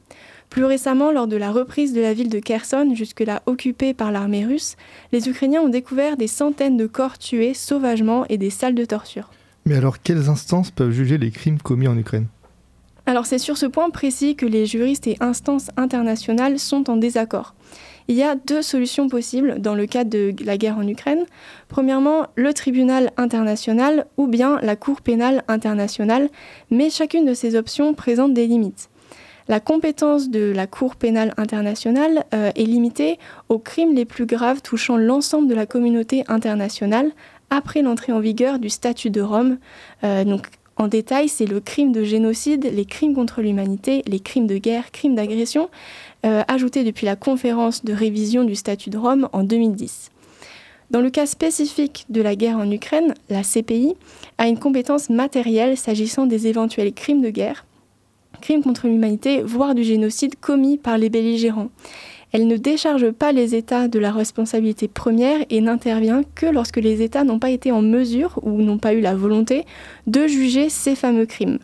[0.49, 4.45] Plus récemment, lors de la reprise de la ville de Kherson, jusque-là occupée par l'armée
[4.45, 4.75] russe,
[5.11, 9.29] les Ukrainiens ont découvert des centaines de corps tués sauvagement et des salles de torture.
[9.65, 12.27] Mais alors, quelles instances peuvent juger les crimes commis en Ukraine?
[13.07, 17.55] Alors c'est sur ce point précis que les juristes et instances internationales sont en désaccord.
[18.09, 21.25] Il y a deux solutions possibles dans le cadre de la guerre en Ukraine.
[21.69, 26.29] Premièrement, le tribunal international ou bien la Cour pénale internationale,
[26.69, 28.89] mais chacune de ces options présente des limites.
[29.49, 34.61] La compétence de la Cour pénale internationale euh, est limitée aux crimes les plus graves
[34.61, 37.11] touchant l'ensemble de la communauté internationale
[37.49, 39.57] après l'entrée en vigueur du statut de Rome.
[40.03, 44.47] Euh, donc, en détail, c'est le crime de génocide, les crimes contre l'humanité, les crimes
[44.47, 45.69] de guerre, crimes d'agression,
[46.25, 50.11] euh, ajouté depuis la conférence de révision du statut de Rome en 2010.
[50.91, 53.95] Dans le cas spécifique de la guerre en Ukraine, la CPI
[54.37, 57.65] a une compétence matérielle s'agissant des éventuels crimes de guerre,
[58.39, 61.69] crimes contre l'humanité, voire du génocide commis par les belligérants.
[62.33, 67.01] Elle ne décharge pas les États de la responsabilité première et n'intervient que lorsque les
[67.01, 69.65] États n'ont pas été en mesure ou n'ont pas eu la volonté
[70.07, 71.59] de juger ces fameux crimes.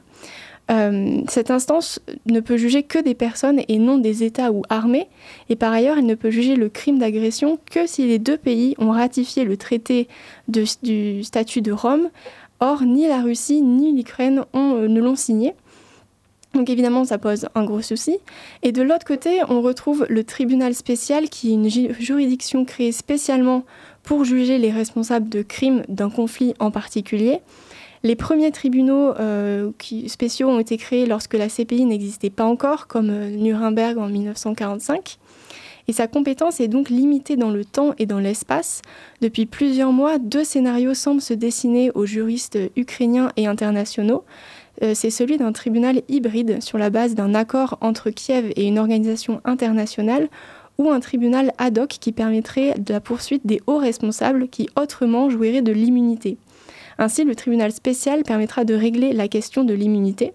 [0.71, 5.09] Euh, cette instance ne peut juger que des personnes et non des États ou armées,
[5.49, 8.73] et par ailleurs, elle ne peut juger le crime d'agression que si les deux pays
[8.77, 10.07] ont ratifié le traité
[10.47, 12.09] du statut de Rome.
[12.61, 15.53] Or, ni la Russie ni l'Ukraine euh, ne l'ont signé.
[16.53, 18.17] Donc évidemment, ça pose un gros souci.
[18.61, 23.63] Et de l'autre côté, on retrouve le tribunal spécial, qui est une juridiction créée spécialement
[24.03, 27.39] pour juger les responsables de crimes d'un conflit en particulier.
[28.03, 29.71] Les premiers tribunaux euh,
[30.07, 35.17] spéciaux ont été créés lorsque la CPI n'existait pas encore, comme euh, Nuremberg en 1945.
[35.87, 38.81] Et sa compétence est donc limitée dans le temps et dans l'espace.
[39.21, 44.23] Depuis plusieurs mois, deux scénarios semblent se dessiner aux juristes ukrainiens et internationaux.
[44.81, 48.79] Euh, c'est celui d'un tribunal hybride sur la base d'un accord entre Kiev et une
[48.79, 50.29] organisation internationale
[50.77, 55.29] ou un tribunal ad hoc qui permettrait de la poursuite des hauts responsables qui autrement
[55.29, 56.37] jouiraient de l'immunité.
[56.97, 60.33] Ainsi, le tribunal spécial permettra de régler la question de l'immunité.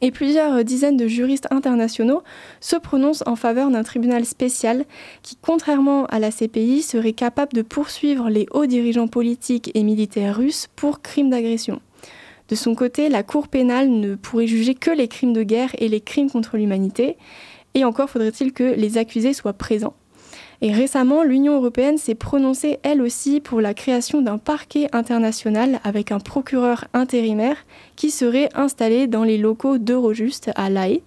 [0.00, 2.22] Et plusieurs dizaines de juristes internationaux
[2.60, 4.84] se prononcent en faveur d'un tribunal spécial
[5.22, 10.36] qui, contrairement à la CPI, serait capable de poursuivre les hauts dirigeants politiques et militaires
[10.36, 11.80] russes pour crimes d'agression.
[12.52, 15.88] De son côté, la Cour pénale ne pourrait juger que les crimes de guerre et
[15.88, 17.16] les crimes contre l'humanité,
[17.72, 19.94] et encore faudrait-il que les accusés soient présents.
[20.60, 26.12] Et récemment, l'Union européenne s'est prononcée elle aussi pour la création d'un parquet international avec
[26.12, 27.56] un procureur intérimaire
[27.96, 31.02] qui serait installé dans les locaux d'Eurojust à La Haye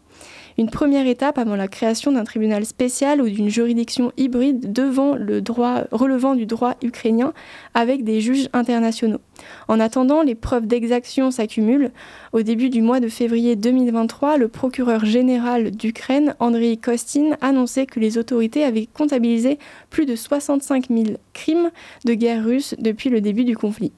[0.58, 5.42] une première étape avant la création d'un tribunal spécial ou d'une juridiction hybride devant le
[5.42, 7.34] droit, relevant du droit ukrainien
[7.74, 9.20] avec des juges internationaux.
[9.68, 11.92] En attendant, les preuves d'exaction s'accumulent.
[12.32, 18.00] Au début du mois de février 2023, le procureur général d'Ukraine, Andriy Kostin, annonçait que
[18.00, 21.72] les autorités avaient comptabilisé plus de 65 000 crimes
[22.06, 23.92] de guerre russe depuis le début du conflit.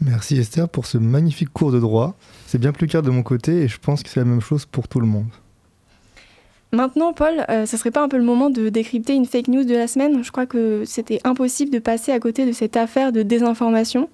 [0.00, 2.16] Merci Esther pour ce magnifique cours de droit.
[2.46, 4.66] C'est bien plus clair de mon côté et je pense que c'est la même chose
[4.66, 5.28] pour tout le monde.
[6.76, 9.64] Maintenant, Paul, euh, ce serait pas un peu le moment de décrypter une fake news
[9.64, 10.22] de la semaine?
[10.22, 14.10] Je crois que c'était impossible de passer à côté de cette affaire de désinformation.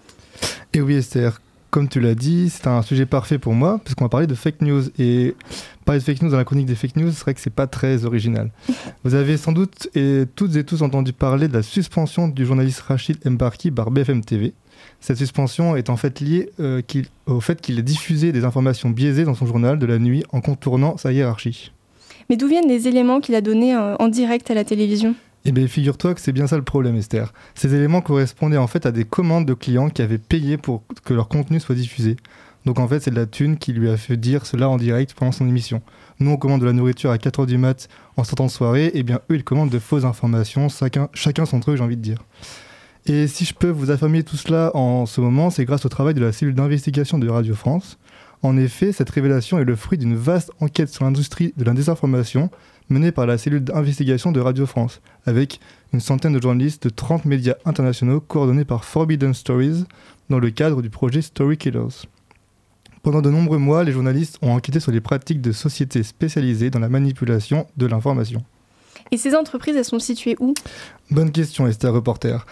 [0.73, 4.05] Et oui, Esther, comme tu l'as dit, c'est un sujet parfait pour moi, parce qu'on
[4.05, 4.85] va parler de fake news.
[5.01, 5.35] Et
[5.85, 7.67] parler de fake news dans la chronique des fake news, c'est vrai que c'est pas
[7.67, 8.53] très original.
[9.03, 12.79] Vous avez sans doute et toutes et tous entendu parler de la suspension du journaliste
[12.83, 14.53] Rachid Mbarki par BFM TV.
[15.01, 16.81] Cette suspension est en fait liée euh,
[17.27, 20.41] au fait qu'il ait diffusé des informations biaisées dans son journal de la nuit en
[20.41, 21.73] contournant sa hiérarchie.
[22.29, 25.15] Mais d'où viennent les éléments qu'il a donnés euh, en direct à la télévision?
[25.45, 27.33] Eh bien, figure-toi que c'est bien ça le problème, Esther.
[27.55, 31.15] Ces éléments correspondaient en fait à des commandes de clients qui avaient payé pour que
[31.15, 32.17] leur contenu soit diffusé.
[32.65, 35.15] Donc en fait, c'est de la thune qui lui a fait dire cela en direct
[35.15, 35.83] pendant son émission.
[36.21, 38.99] Nous, on commande de la nourriture à 4h du mat en sortant de soirée, et
[38.99, 42.03] eh bien eux, ils commandent de fausses informations, chacun, chacun son truc, j'ai envie de
[42.03, 42.19] dire.
[43.07, 46.15] Et si je peux vous affirmer tout cela en ce moment, c'est grâce au travail
[46.15, 47.99] de la cellule d'investigation de Radio France.
[48.43, 52.51] En effet, cette révélation est le fruit d'une vaste enquête sur l'industrie de la désinformation
[52.89, 55.61] menée par la cellule d'investigation de Radio France, avec
[55.93, 59.85] une centaine de journalistes de 30 médias internationaux coordonnés par Forbidden Stories
[60.29, 62.09] dans le cadre du projet Story Killers.
[63.03, 66.81] Pendant de nombreux mois, les journalistes ont enquêté sur les pratiques de sociétés spécialisées dans
[66.81, 68.45] la manipulation de l'information.
[69.11, 70.55] Et ces entreprises, elles sont situées où?
[71.11, 72.47] Bonne question, Esther Reporter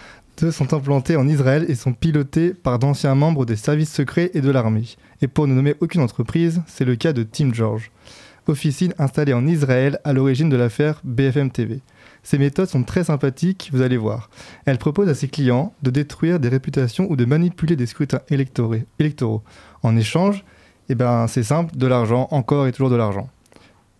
[0.48, 4.50] sont implantés en Israël et sont pilotés par d'anciens membres des services secrets et de
[4.50, 4.96] l'armée.
[5.20, 7.90] Et pour ne nommer aucune entreprise, c'est le cas de Tim George,
[8.46, 11.81] officine installée en Israël à l'origine de l'affaire BFM TV.
[12.22, 14.31] Ces méthodes sont très sympathiques, vous allez voir.
[14.64, 19.42] Elle propose à ses clients de détruire des réputations ou de manipuler des scrutins électoraux.
[19.83, 20.44] En échange,
[20.88, 23.29] eh ben, c'est simple, de l'argent, encore et toujours de l'argent.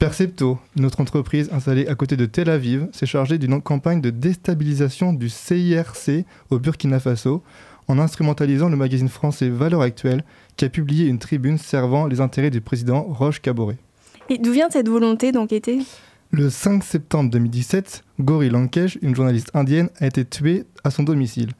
[0.01, 5.13] Percepto, notre entreprise installée à côté de Tel Aviv, s'est chargée d'une campagne de déstabilisation
[5.13, 7.43] du CIRC au Burkina Faso
[7.87, 10.25] en instrumentalisant le magazine français Valeurs Actuelles
[10.57, 13.77] qui a publié une tribune servant les intérêts du président Roche Caboret.
[14.31, 15.81] Et d'où vient cette volonté d'enquêter?
[16.31, 21.53] Le 5 septembre 2017, Gauri Lankesh, une journaliste indienne, a été tuée à son domicile.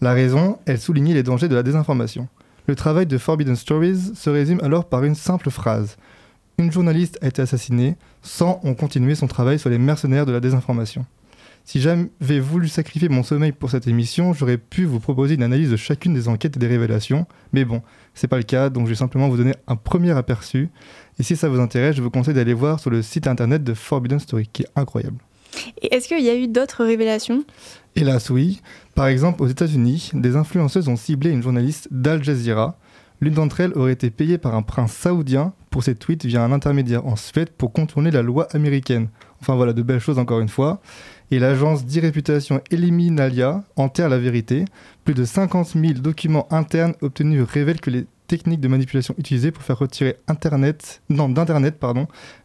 [0.00, 2.26] La raison, elle soulignait les dangers de la désinformation.
[2.66, 5.96] Le travail de Forbidden Stories se résume alors par une simple phrase.
[6.58, 10.40] Une journaliste a été assassinée, 100 ont continué son travail sur les mercenaires de la
[10.40, 11.04] désinformation.
[11.64, 15.70] Si j'avais voulu sacrifier mon sommeil pour cette émission, j'aurais pu vous proposer une analyse
[15.70, 17.82] de chacune des enquêtes et des révélations, mais bon,
[18.14, 20.68] c'est pas le cas, donc je vais simplement vous donner un premier aperçu.
[21.18, 23.72] Et si ça vous intéresse, je vous conseille d'aller voir sur le site internet de
[23.72, 25.16] Forbidden Story, qui est incroyable.
[25.80, 27.44] Et est-ce qu'il y a eu d'autres révélations?
[27.96, 28.60] Hélas, oui.
[28.94, 32.76] Par exemple, aux États-Unis, des influenceuses ont ciblé une journaliste d'Al Jazeera.
[33.24, 36.52] L'une d'entre elles aurait été payée par un prince saoudien pour ses tweets via un
[36.52, 39.08] intermédiaire en Suède pour contourner la loi américaine.
[39.40, 40.82] Enfin voilà, de belles choses encore une fois.
[41.30, 44.66] Et l'agence d'e-réputation Eliminalia enterre la vérité.
[45.04, 49.62] Plus de 50 000 documents internes obtenus révèlent que les techniques de manipulation utilisées pour
[49.62, 51.82] faire retirer Internet, non, d'Internet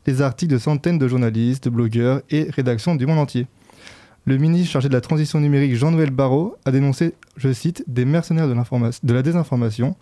[0.07, 3.47] les articles de centaines de journalistes, de blogueurs et rédactions du monde entier.
[4.23, 8.47] Le ministre chargé de la transition numérique Jean-Noël Barrot a dénoncé, je cite, des mercenaires
[8.47, 9.97] de la désinformation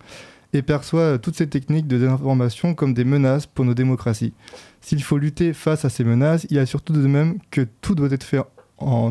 [0.54, 4.34] et perçoit toutes ces techniques de désinformation comme des menaces pour nos démocraties.
[4.82, 7.96] S'il faut lutter face à ces menaces, il y a surtout de même que tout
[7.96, 8.48] doit être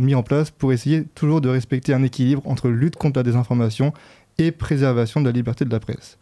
[0.01, 3.93] mis en place pour essayer toujours de respecter un équilibre entre lutte contre la désinformation
[4.39, 6.19] et préservation de la liberté de la presse.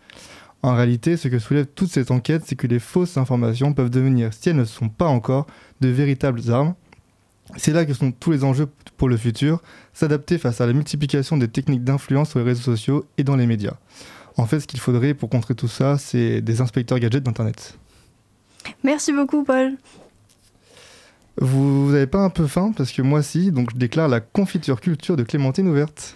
[0.62, 4.32] En réalité, ce que soulève toute cette enquête, c'est que les fausses informations peuvent devenir,
[4.32, 5.46] si elles ne sont pas encore,
[5.80, 6.74] de véritables armes
[7.56, 9.60] c'est là que sont tous les enjeux pour le futur,
[9.92, 13.46] s'adapter face à la multiplication des techniques d'influence sur les réseaux sociaux et dans les
[13.46, 13.76] médias.
[14.36, 17.78] En fait, ce qu'il faudrait pour contrer tout ça, c'est des inspecteurs gadgets d'Internet.
[18.82, 19.74] Merci beaucoup, Paul.
[21.36, 22.72] Vous n'avez pas un peu faim?
[22.76, 26.14] Parce que moi, si, donc je déclare la confiture culture de Clémentine ouverte.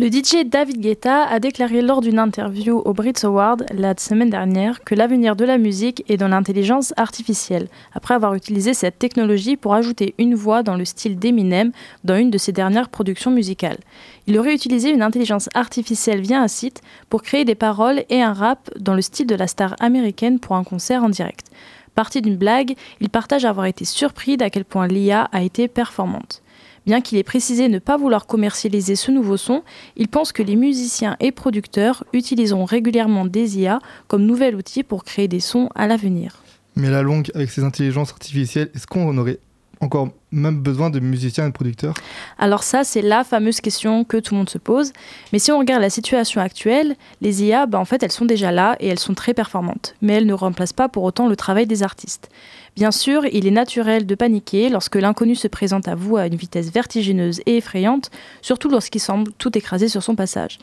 [0.00, 4.84] Le DJ David Guetta a déclaré lors d'une interview au Brits Award la semaine dernière
[4.84, 9.74] que l'avenir de la musique est dans l'intelligence artificielle, après avoir utilisé cette technologie pour
[9.74, 11.72] ajouter une voix dans le style d'Eminem
[12.04, 13.80] dans une de ses dernières productions musicales.
[14.28, 16.80] Il aurait utilisé une intelligence artificielle via un site
[17.10, 20.54] pour créer des paroles et un rap dans le style de la star américaine pour
[20.54, 21.50] un concert en direct.
[21.96, 26.40] Parti d'une blague, il partage avoir été surpris d'à quel point l'IA a été performante.
[26.88, 29.62] Bien qu'il ait précisé ne pas vouloir commercialiser ce nouveau son,
[29.96, 35.04] il pense que les musiciens et producteurs utiliseront régulièrement des IA comme nouvel outil pour
[35.04, 36.42] créer des sons à l'avenir.
[36.76, 39.38] Mais la longue, avec ces intelligences artificielles, est-ce qu'on aurait
[39.82, 41.94] encore même besoin de musiciens et de producteurs
[42.38, 44.92] Alors ça, c'est la fameuse question que tout le monde se pose.
[45.32, 48.52] Mais si on regarde la situation actuelle, les IA, bah, en fait, elles sont déjà
[48.52, 49.94] là et elles sont très performantes.
[50.02, 52.28] Mais elles ne remplacent pas pour autant le travail des artistes.
[52.76, 56.36] Bien sûr, il est naturel de paniquer lorsque l'inconnu se présente à vous à une
[56.36, 58.10] vitesse vertigineuse et effrayante,
[58.42, 60.58] surtout lorsqu'il semble tout écraser sur son passage.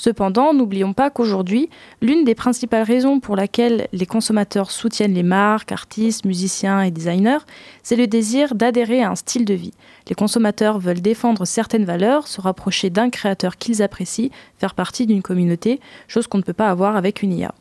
[0.00, 1.68] Cependant, n'oublions pas qu'aujourd'hui,
[2.00, 7.44] l'une des principales raisons pour laquelle les consommateurs soutiennent les marques, artistes, musiciens et designers,
[7.82, 9.74] c'est le désir d'adhérer à un style de vie.
[10.08, 15.20] Les consommateurs veulent défendre certaines valeurs, se rapprocher d'un créateur qu'ils apprécient, faire partie d'une
[15.20, 17.54] communauté, chose qu'on ne peut pas avoir avec une IA.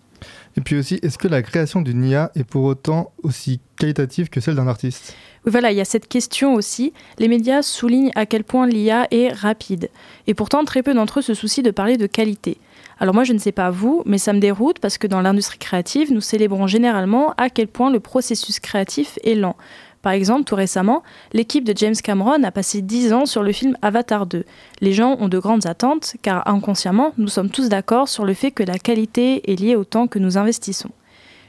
[0.58, 4.42] Et puis aussi, est-ce que la création d'une IA est pour autant aussi qualitative que
[4.42, 5.16] celle d'un artiste?
[5.46, 6.94] Voilà, il y a cette question aussi.
[7.18, 9.90] Les médias soulignent à quel point l'IA est rapide.
[10.28, 12.58] Et pourtant, très peu d'entre eux se soucient de parler de qualité.
[13.00, 15.58] Alors moi, je ne sais pas vous, mais ça me déroute parce que dans l'industrie
[15.58, 19.56] créative, nous célébrons généralement à quel point le processus créatif est lent.
[20.02, 23.78] Par exemple, tout récemment, l'équipe de James Cameron a passé 10 ans sur le film
[23.82, 24.46] Avatar 2.
[24.80, 28.52] Les gens ont de grandes attentes car inconsciemment, nous sommes tous d'accord sur le fait
[28.52, 30.92] que la qualité est liée au temps que nous investissons.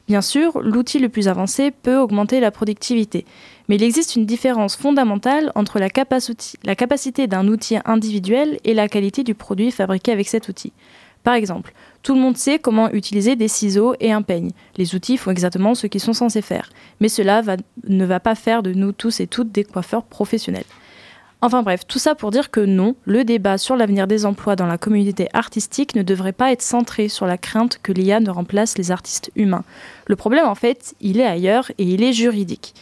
[0.08, 3.24] Bien sûr, l'outil le plus avancé peut augmenter la productivité,
[3.68, 9.22] mais il existe une différence fondamentale entre la, capacité d'un outil individuel et la qualité
[9.22, 10.72] du produit fabriqué avec cet outil.
[11.22, 11.72] Par exemple,
[12.02, 14.50] tout le monde sait comment utiliser des ciseaux et un peigne.
[14.76, 16.70] Les outils font exactement ce qu'ils sont censés faire,
[17.00, 17.42] mais cela
[17.86, 20.64] ne va pas faire de nous tous et toutes des coiffeurs professionnels.
[21.42, 24.66] Enfin bref, tout ça pour dire que non, le débat sur l'avenir des emplois dans
[24.66, 28.76] la communauté artistique ne devrait pas être centré sur la crainte que l'IA ne remplace
[28.76, 29.64] les artistes humains.
[30.06, 32.74] Le problème en fait, il est ailleurs et il est juridique.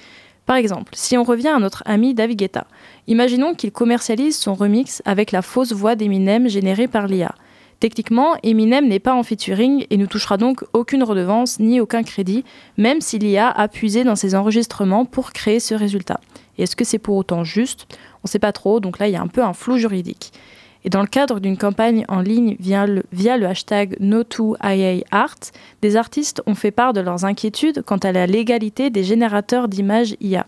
[0.44, 2.66] Par exemple, si on revient à notre ami David Guetta,
[3.06, 7.34] imaginons qu'il commercialise son remix avec la fausse voix d'Eminem générée par l'IA.
[7.80, 12.44] Techniquement, Eminem n'est pas en featuring et ne touchera donc aucune redevance ni aucun crédit,
[12.76, 16.18] même si l'IA a puisé dans ses enregistrements pour créer ce résultat.
[16.58, 17.86] Et est-ce que c'est pour autant juste?
[18.18, 20.32] On ne sait pas trop, donc là il y a un peu un flou juridique.
[20.84, 25.52] Et dans le cadre d'une campagne en ligne via le, hashtag No2IAArt,
[25.82, 30.16] des artistes ont fait part de leurs inquiétudes quant à la légalité des générateurs d'images
[30.20, 30.46] IA.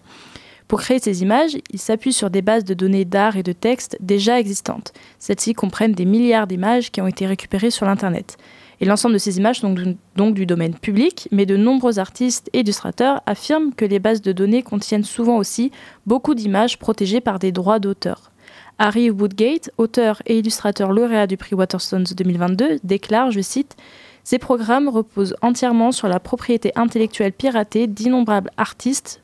[0.71, 3.97] Pour créer ces images, ils s'appuient sur des bases de données d'art et de texte
[3.99, 4.93] déjà existantes.
[5.19, 8.37] Celles-ci comprennent des milliards d'images qui ont été récupérées sur l'Internet.
[8.81, 9.75] Et l'ensemble de ces images sont
[10.15, 14.31] donc du domaine public, mais de nombreux artistes et illustrateurs affirment que les bases de
[14.31, 15.73] données contiennent souvent aussi
[16.07, 18.31] beaucoup d'images protégées par des droits d'auteur.
[18.79, 23.75] Harry Woodgate, auteur et illustrateur lauréat du prix Waterstones 2022, déclare, je cite,
[24.23, 29.21] Ces programmes reposent entièrement sur la propriété intellectuelle piratée d'innombrables artistes,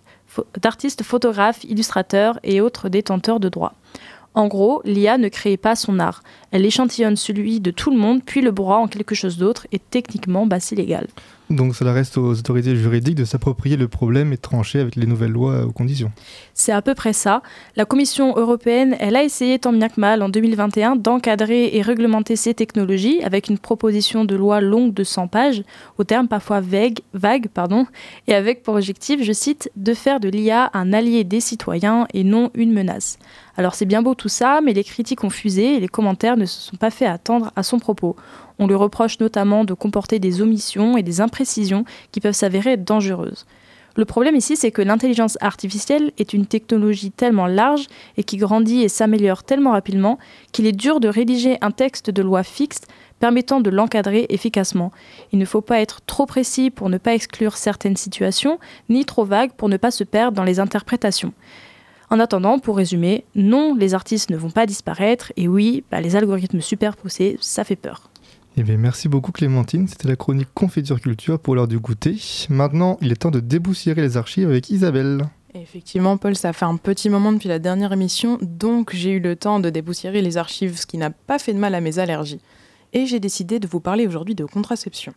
[0.61, 3.75] d'artistes photographes, illustrateurs et autres détenteurs de droits.
[4.35, 6.23] En gros, l'IA ne crée pas son art.
[6.51, 9.79] Elle échantillonne celui de tout le monde, puis le broie en quelque chose d'autre, et
[9.79, 11.07] techniquement, bah, c'est légal.
[11.49, 15.07] Donc cela reste aux autorités juridiques de s'approprier le problème et de trancher avec les
[15.07, 16.11] nouvelles lois aux conditions.
[16.55, 17.43] C'est à peu près ça.
[17.77, 22.35] La Commission européenne, elle a essayé tant bien que mal en 2021 d'encadrer et réglementer
[22.35, 25.63] ces technologies avec une proposition de loi longue de 100 pages,
[25.99, 26.99] au terme parfois vague,
[28.27, 32.25] et avec pour objectif, je cite, de faire de l'IA un allié des citoyens et
[32.25, 33.19] non une menace.
[33.57, 36.45] Alors c'est bien beau tout ça, mais les critiques ont fusé et les commentaires ne
[36.45, 38.17] se sont pas fait attendre à son propos.
[38.59, 43.47] On lui reproche notamment de comporter des omissions et des imprécisions qui peuvent s'avérer dangereuses.
[43.97, 47.87] Le problème ici, c'est que l'intelligence artificielle est une technologie tellement large
[48.19, 50.19] et qui grandit et s'améliore tellement rapidement
[50.53, 52.83] qu'il est dur de rédiger un texte de loi fixe
[53.21, 54.93] permettant de l'encadrer efficacement.
[55.33, 58.59] Il ne faut pas être trop précis pour ne pas exclure certaines situations,
[58.91, 61.33] ni trop vague pour ne pas se perdre dans les interprétations.
[62.11, 66.15] En attendant, pour résumer, non, les artistes ne vont pas disparaître, et oui, bah, les
[66.15, 68.11] algorithmes super poussés, ça fait peur.
[68.59, 72.17] Eh bien, merci beaucoup Clémentine, c'était la chronique Confiture Culture pour l'heure du goûter.
[72.49, 75.29] Maintenant, il est temps de déboussiérer les archives avec Isabelle.
[75.53, 79.37] Effectivement, Paul, ça fait un petit moment depuis la dernière émission, donc j'ai eu le
[79.37, 82.41] temps de déboussiérer les archives, ce qui n'a pas fait de mal à mes allergies.
[82.95, 85.13] Et j'ai décidé de vous parler aujourd'hui de contraception.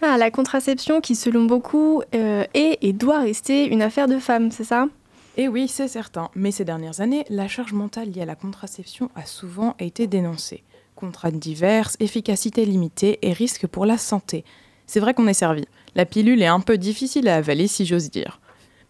[0.00, 4.50] Ah, la contraception qui, selon beaucoup, euh, est et doit rester une affaire de femmes,
[4.50, 4.88] c'est ça?
[5.36, 9.10] Et oui, c'est certain, mais ces dernières années, la charge mentale liée à la contraception
[9.16, 10.62] a souvent été dénoncée.
[10.94, 14.44] Contraintes diverses, efficacité limitée et risques pour la santé.
[14.86, 15.64] C'est vrai qu'on est servi.
[15.94, 18.40] La pilule est un peu difficile à avaler, si j'ose dire.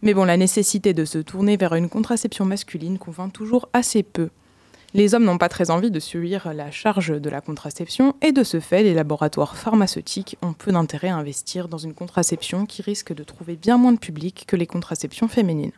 [0.01, 4.29] Mais bon, la nécessité de se tourner vers une contraception masculine convainc toujours assez peu.
[4.93, 8.43] Les hommes n'ont pas très envie de subir la charge de la contraception et de
[8.43, 13.13] ce fait, les laboratoires pharmaceutiques ont peu d'intérêt à investir dans une contraception qui risque
[13.13, 15.73] de trouver bien moins de public que les contraceptions féminines.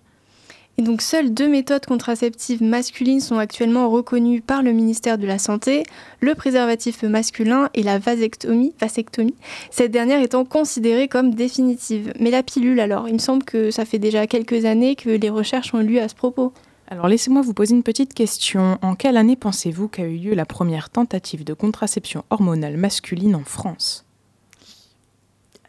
[0.80, 5.40] Et donc seules deux méthodes contraceptives masculines sont actuellement reconnues par le ministère de la
[5.40, 5.82] Santé,
[6.20, 9.34] le préservatif masculin et la vasectomie, vasectomie,
[9.72, 12.14] cette dernière étant considérée comme définitive.
[12.20, 15.30] Mais la pilule alors, il me semble que ça fait déjà quelques années que les
[15.32, 16.54] recherches ont lieu à ce propos.
[16.90, 18.78] Alors laissez-moi vous poser une petite question.
[18.84, 23.44] En quelle année pensez-vous qu'a eu lieu la première tentative de contraception hormonale masculine en
[23.44, 24.06] France?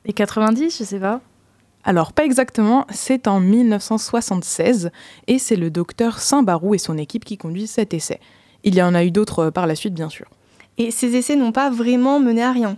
[0.05, 1.23] Les 90, je sais pas.
[1.89, 4.91] Alors, pas exactement, c'est en 1976
[5.27, 8.21] et c'est le docteur Saint-Barou et son équipe qui conduisent cet essai.
[8.63, 10.27] Il y en a eu d'autres euh, par la suite, bien sûr.
[10.77, 12.77] Et ces essais n'ont pas vraiment mené à rien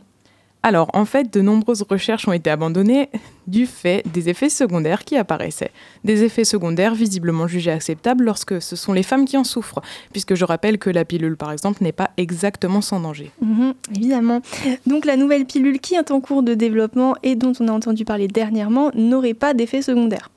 [0.63, 3.09] alors, en fait, de nombreuses recherches ont été abandonnées
[3.47, 5.71] du fait des effets secondaires qui apparaissaient.
[6.05, 9.81] Des effets secondaires visiblement jugés acceptables lorsque ce sont les femmes qui en souffrent,
[10.13, 13.31] puisque je rappelle que la pilule, par exemple, n'est pas exactement sans danger.
[13.41, 14.43] Mhm, évidemment.
[14.87, 18.05] Donc, la nouvelle pilule qui est en cours de développement et dont on a entendu
[18.05, 20.31] parler dernièrement n'aurait pas d'effets secondaires.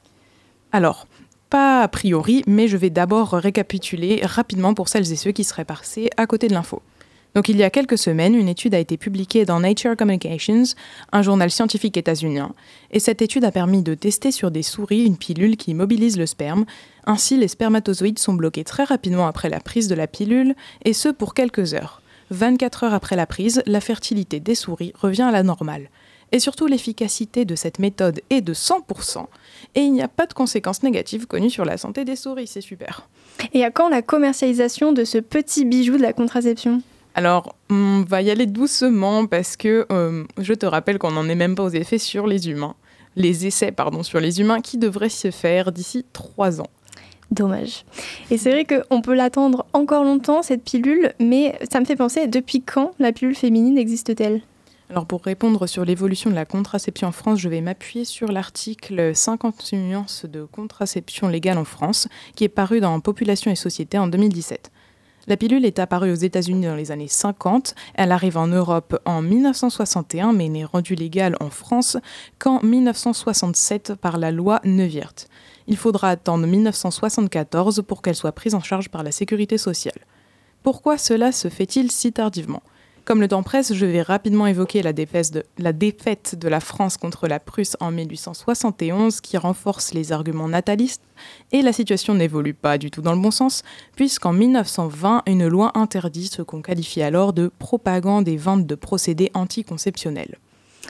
[0.72, 1.06] Alors,
[1.50, 5.66] pas a priori, mais je vais d'abord récapituler rapidement pour celles et ceux qui seraient
[5.66, 6.82] passés à côté de l'info.
[7.36, 10.64] Donc il y a quelques semaines, une étude a été publiée dans Nature Communications,
[11.12, 12.54] un journal scientifique états-unien,
[12.92, 16.28] et cette étude a permis de tester sur des souris une pilule qui mobilise le
[16.28, 16.66] sperme.
[17.06, 20.56] Ainsi, les spermatozoïdes sont bloqués très rapidement après la prise de la pilule,
[20.86, 22.02] et ce pour quelques heures.
[22.30, 25.90] 24 heures après la prise, la fertilité des souris revient à la normale.
[26.32, 29.26] Et surtout, l'efficacité de cette méthode est de 100%,
[29.76, 32.62] et il n'y a pas de conséquences négatives connues sur la santé des souris, c'est
[32.62, 33.08] super.
[33.54, 36.82] Et à quand la commercialisation de ce petit bijou de la contraception?
[37.16, 41.36] Alors, on va y aller doucement parce que euh, je te rappelle qu'on n'en est
[41.36, 42.76] même pas aux effets sur les humains.
[43.16, 46.70] Les essais, pardon, sur les humains qui devraient se faire d'ici trois ans.
[47.30, 47.86] Dommage.
[48.32, 52.28] Et c'est vrai qu'on peut l'attendre encore longtemps, cette pilule, mais ça me fait penser,
[52.28, 54.42] depuis quand la pilule féminine existe-t-elle?
[54.90, 59.16] Alors pour répondre sur l'évolution de la contraception en France, je vais m'appuyer sur l'article
[59.16, 64.08] 50 nuances de contraception légale en France, qui est paru dans Population et Société en
[64.08, 64.72] 2017.
[65.26, 67.76] La pilule est apparue aux États-Unis dans les années 50.
[67.96, 71.96] Elle arrive en Europe en 1961, mais n'est rendue légale en France
[72.40, 75.30] qu'en 1967 par la loi Neuwirth.
[75.68, 80.06] Il faudra attendre 1974 pour qu'elle soit prise en charge par la sécurité sociale.
[80.62, 82.64] Pourquoi cela se fait-il si tardivement?
[83.06, 85.34] Comme le temps presse, je vais rapidement évoquer la défaite,
[86.40, 91.02] de, la France contre la Prusse en 1871 qui renforce les arguments natalistes
[91.52, 93.64] et la situation n'évolue pas du tout dans le bon sens
[93.98, 99.32] puisqu'en 1920, une loi interdit ce qu'on qualifie alors de propagande et vente de procédés
[99.34, 100.38] anticonceptionnels.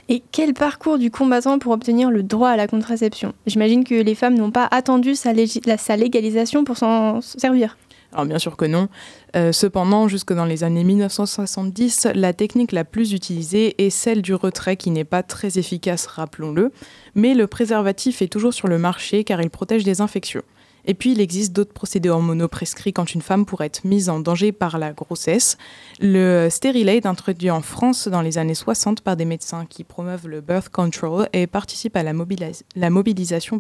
[0.08, 3.34] Et quel parcours du combattant pour obtenir le droit à la contraception?
[3.48, 7.76] J'imagine que les femmes n'ont pas attendu sa légalisation pour s'en servir.
[8.14, 8.90] Alors bien sûr que non.
[9.36, 14.36] Euh, cependant, jusque dans les années 1970, la technique la plus utilisée est celle du
[14.36, 16.72] retrait qui n'est pas très efficace, rappelons-le,
[17.16, 20.44] mais le préservatif est toujours sur le marché car il protège des infections.
[20.86, 24.20] Et puis, il existe d'autres procédés hormonaux prescrits quand une femme pourrait être mise en
[24.20, 25.58] danger par la grossesse.
[26.02, 30.42] Le Sterilate, introduit en France dans les années 60 par des médecins qui promeuvent le
[30.42, 32.12] birth control et participent à la,
[32.76, 33.60] la mobilisation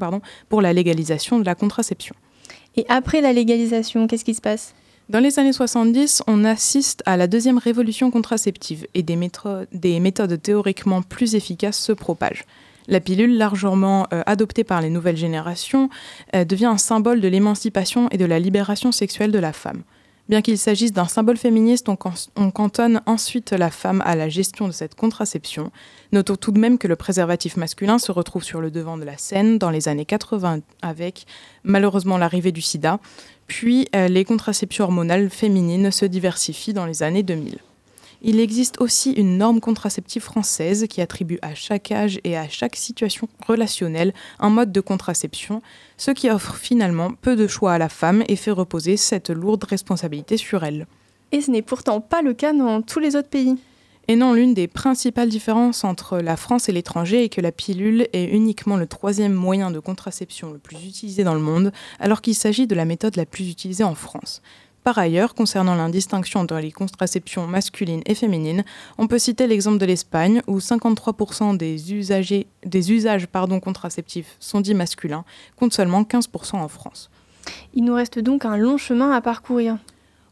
[0.49, 2.14] pour la légalisation de la contraception.
[2.76, 4.74] Et après la légalisation, qu'est-ce qui se passe?
[5.09, 9.17] Dans les années 70, on assiste à la deuxième révolution contraceptive et des,
[9.74, 12.45] des méthodes théoriquement plus efficaces se propagent.
[12.88, 15.89] La pilule, largement euh, adoptée par les nouvelles générations,
[16.36, 19.84] euh, devient un symbole de l'émancipation et de la libération sexuelle de la femme.
[20.30, 21.97] Bien qu'il s'agisse d'un symbole féministe, on,
[22.38, 25.69] on, cantonne ensuite la femme à la gestion de cette contraception.
[26.13, 29.17] Notons tout de même que le préservatif masculin se retrouve sur le devant de la
[29.17, 31.26] scène dans les années 80 avec
[31.63, 32.99] malheureusement l'arrivée du sida,
[33.47, 37.59] puis euh, les contraceptions hormonales féminines se diversifient dans les années 2000.
[38.26, 42.78] Il existe aussi une norme contraceptive française qui attribue à chaque âge et à chaque
[42.78, 45.61] situation relationnelle un mode de contraception,
[45.97, 49.65] ce qui offre finalement peu de choix à la femme et fait reposer cette lourde
[49.65, 50.88] responsabilité sur elle.
[51.34, 53.57] Et ce n'est pourtant pas le cas dans tous les autres pays.
[54.07, 58.07] Et non, l'une des principales différences entre la France et l'étranger est que la pilule
[58.11, 62.36] est uniquement le troisième moyen de contraception le plus utilisé dans le monde, alors qu'il
[62.36, 64.41] s'agit de la méthode la plus utilisée en France.
[64.84, 68.65] Par ailleurs, concernant l'indistinction entre les contraceptions masculines et féminines,
[68.97, 74.59] on peut citer l'exemple de l'Espagne, où 53% des, usagers, des usages pardon, contraceptifs sont
[74.59, 75.23] dits masculins,
[75.55, 77.09] contre seulement 15% en France.
[77.73, 79.77] Il nous reste donc un long chemin à parcourir.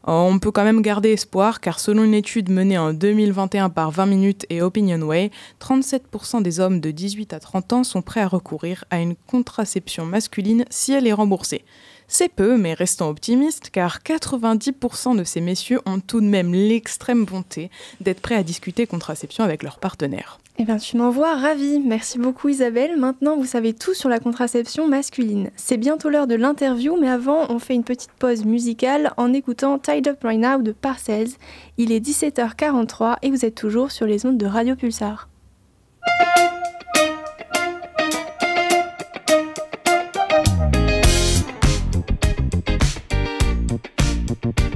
[0.06, 3.92] Oh, on peut quand même garder espoir car selon une étude menée en 2021 par
[3.92, 5.30] 20 minutes et Opinionway,
[5.60, 10.04] 37% des hommes de 18 à 30 ans sont prêts à recourir à une contraception
[10.04, 11.64] masculine si elle est remboursée.
[12.08, 17.24] C'est peu, mais restons optimistes, car 90% de ces messieurs ont tout de même l'extrême
[17.24, 20.38] bonté d'être prêts à discuter contraception avec leur partenaire.
[20.58, 21.80] Eh bien, tu m'envoies ravi.
[21.80, 22.98] Merci beaucoup Isabelle.
[22.98, 25.50] Maintenant, vous savez tout sur la contraception masculine.
[25.56, 29.78] C'est bientôt l'heure de l'interview, mais avant, on fait une petite pause musicale en écoutant
[29.78, 31.30] Tied Up Right Now de Parcells.
[31.78, 35.28] Il est 17h43 et vous êtes toujours sur les ondes de Radio Pulsar.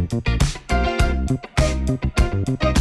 [0.09, 0.29] Thank
[2.65, 2.76] you.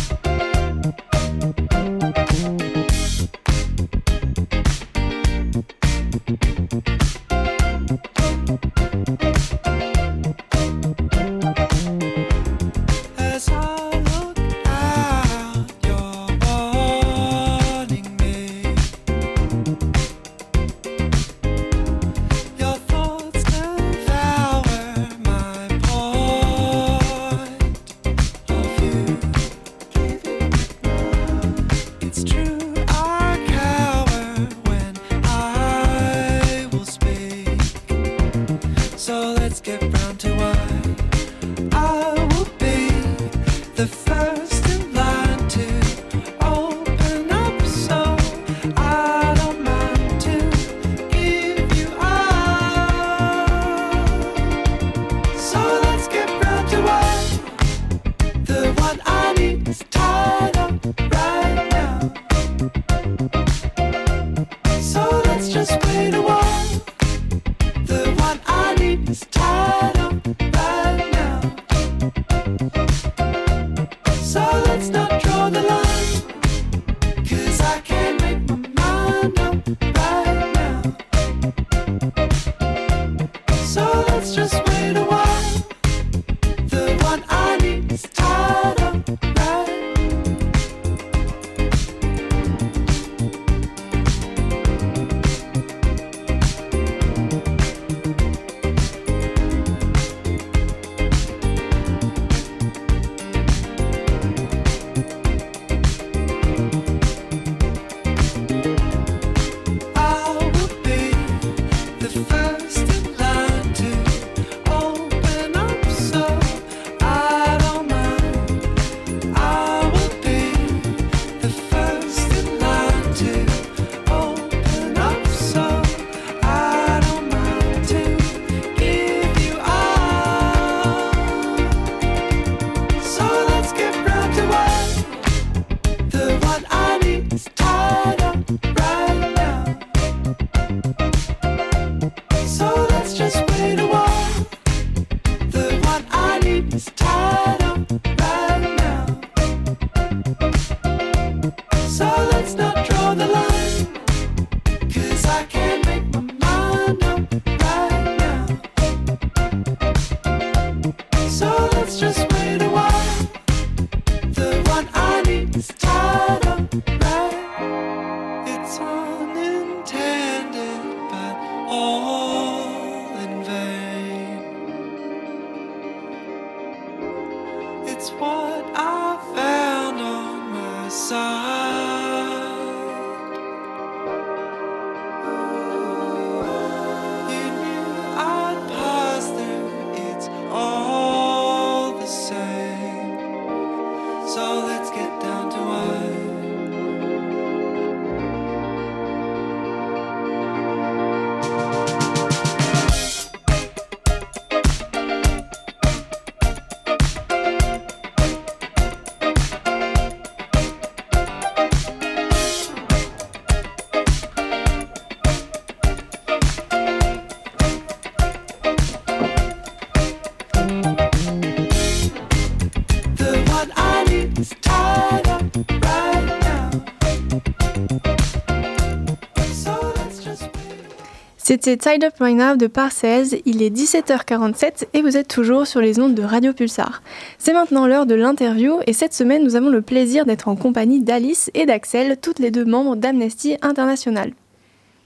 [231.58, 233.40] C'était Tied Up Right Now de Parcells.
[233.46, 237.02] Il est 17h47 et vous êtes toujours sur les ondes de Radio Pulsar.
[237.38, 241.00] C'est maintenant l'heure de l'interview et cette semaine, nous avons le plaisir d'être en compagnie
[241.00, 244.34] d'Alice et d'Axel, toutes les deux membres d'Amnesty International.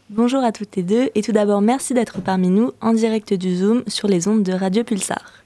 [0.10, 3.56] Bonjour à toutes les deux et tout d'abord merci d'être parmi nous en direct du
[3.56, 5.44] Zoom sur les ondes de Radio Pulsar.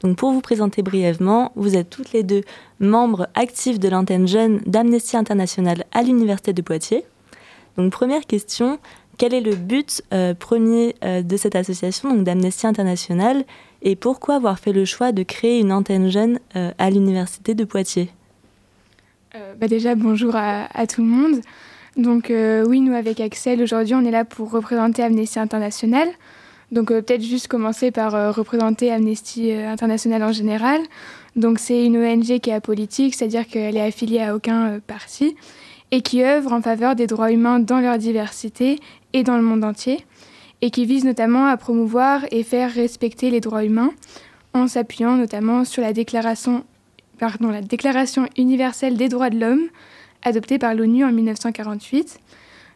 [0.00, 2.42] Donc pour vous présenter brièvement, vous êtes toutes les deux
[2.78, 7.06] membres actifs de l'antenne jeune d'Amnesty International à l'Université de Poitiers.
[7.78, 8.78] Donc première question,
[9.22, 13.44] quel est le but euh, premier euh, de cette association, donc d'Amnesty International,
[13.80, 17.62] et pourquoi avoir fait le choix de créer une antenne jeune euh, à l'université de
[17.62, 18.10] Poitiers?
[19.60, 21.40] Bah Déjà, bonjour à, à, tout le monde.
[21.96, 22.32] Donc
[22.66, 26.08] oui, nous avec Axel, aujourd'hui, on est là pour représenter Amnesty International.
[26.72, 30.80] Donc peut-être juste commencer par représenter Amnesty International en général.
[31.36, 35.36] Donc c'est une ONG qui est apolitique, c'est-à-dire qu'elle est affiliée à aucun parti
[35.92, 38.80] et qui œuvre en faveur des droits humains dans leur diversité
[39.12, 40.04] et dans le monde entier,
[40.60, 43.92] et qui vise notamment à promouvoir et faire respecter les droits humains
[44.54, 46.64] en s'appuyant notamment sur la déclaration,
[47.18, 49.68] pardon, la déclaration universelle des droits de l'homme
[50.22, 52.20] adoptée par l'ONU en 1948.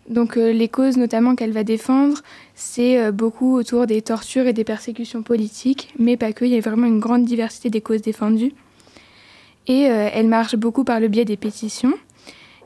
[0.08, 2.22] Donc euh, les causes notamment qu'elle va défendre,
[2.54, 6.56] c'est euh, beaucoup autour des tortures et des persécutions politiques, mais pas que, il y
[6.56, 8.52] a vraiment une grande diversité des causes défendues.
[9.66, 11.94] Et euh, elle marche beaucoup par le biais des pétitions.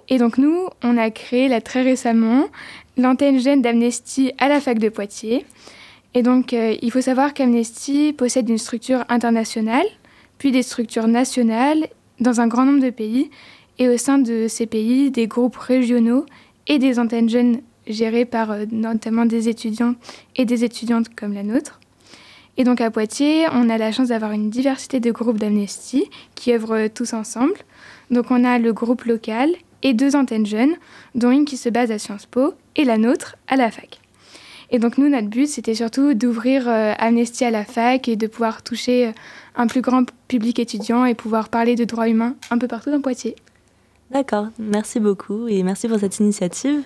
[0.08, 2.48] Et donc nous, on a créé là très récemment
[3.00, 5.44] l'antenne jeune d'Amnesty à la fac de Poitiers.
[6.14, 9.86] Et donc euh, il faut savoir qu'Amnesty possède une structure internationale,
[10.38, 11.88] puis des structures nationales
[12.20, 13.30] dans un grand nombre de pays,
[13.78, 16.26] et au sein de ces pays, des groupes régionaux
[16.66, 19.94] et des antennes jeunes gérées par euh, notamment des étudiants
[20.36, 21.80] et des étudiantes comme la nôtre.
[22.56, 26.52] Et donc à Poitiers, on a la chance d'avoir une diversité de groupes d'Amnesty qui
[26.52, 27.54] œuvrent tous ensemble.
[28.10, 29.50] Donc on a le groupe local
[29.82, 30.74] et deux antennes jeunes,
[31.14, 34.00] dont une qui se base à Sciences Po et la nôtre à la fac.
[34.70, 38.26] Et donc nous, notre but, c'était surtout d'ouvrir euh, Amnesty à la fac et de
[38.26, 39.12] pouvoir toucher euh,
[39.56, 43.00] un plus grand public étudiant et pouvoir parler de droits humains un peu partout dans
[43.00, 43.34] Poitiers.
[44.12, 46.84] D'accord, merci beaucoup et merci pour cette initiative.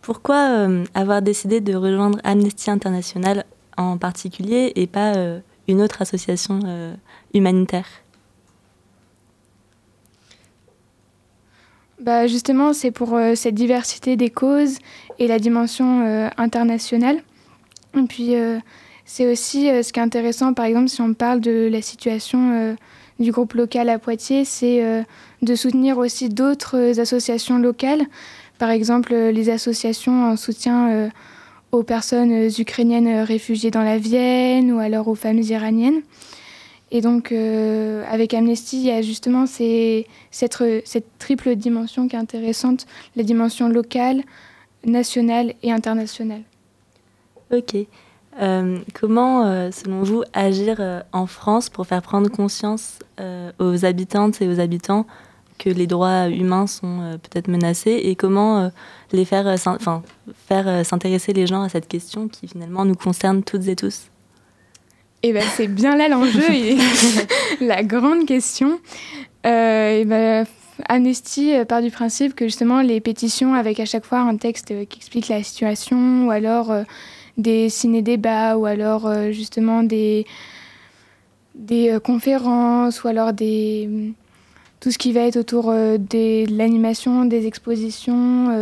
[0.00, 3.44] Pourquoi euh, avoir décidé de rejoindre Amnesty International
[3.76, 5.14] en particulier et pas
[5.66, 6.60] une autre association
[7.32, 8.03] humanitaire?
[12.04, 14.76] Bah Justement, c'est pour euh, cette diversité des causes
[15.18, 17.22] et la dimension euh, internationale.
[17.96, 18.58] Et puis, euh,
[19.06, 22.74] c'est aussi ce qui est intéressant, par exemple, si on parle de la situation
[23.20, 25.04] du groupe local à Poitiers, c'est
[25.42, 28.02] de soutenir aussi d'autres associations locales.
[28.58, 31.10] Par exemple, les associations en soutien
[31.70, 36.00] aux personnes ukrainiennes réfugiées dans la Vienne ou alors aux femmes iraniennes.
[36.94, 40.06] Et donc, euh, avec Amnesty, il y a justement cette,
[41.18, 42.86] triple dimension qui est intéressante,
[43.16, 44.22] la dimension locale,
[44.86, 46.42] nationale et internationale.
[47.52, 47.74] Ok.
[48.40, 53.00] Euh, comment, euh, selon vous, agir en France pour faire prendre conscience
[53.58, 55.04] aux habitantes et aux habitants
[55.58, 58.70] que les droits humains sont peut-être menacés et comment
[59.10, 59.52] les faire,
[60.46, 64.10] faire s'intéresser les gens à cette question qui finalement nous concerne toutes et tous?
[65.24, 66.76] Et ben, c'est bien là l'enjeu et
[67.60, 68.78] la grande question.
[69.46, 70.46] Euh, ben,
[70.86, 74.98] Amnesty part du principe que justement les pétitions avec à chaque fois un texte qui
[74.98, 76.82] explique la situation ou alors euh,
[77.38, 80.26] des ciné-débats ou alors euh, justement des,
[81.54, 84.12] des conférences ou alors des
[84.80, 88.54] tout ce qui va être autour de l'animation, des expositions,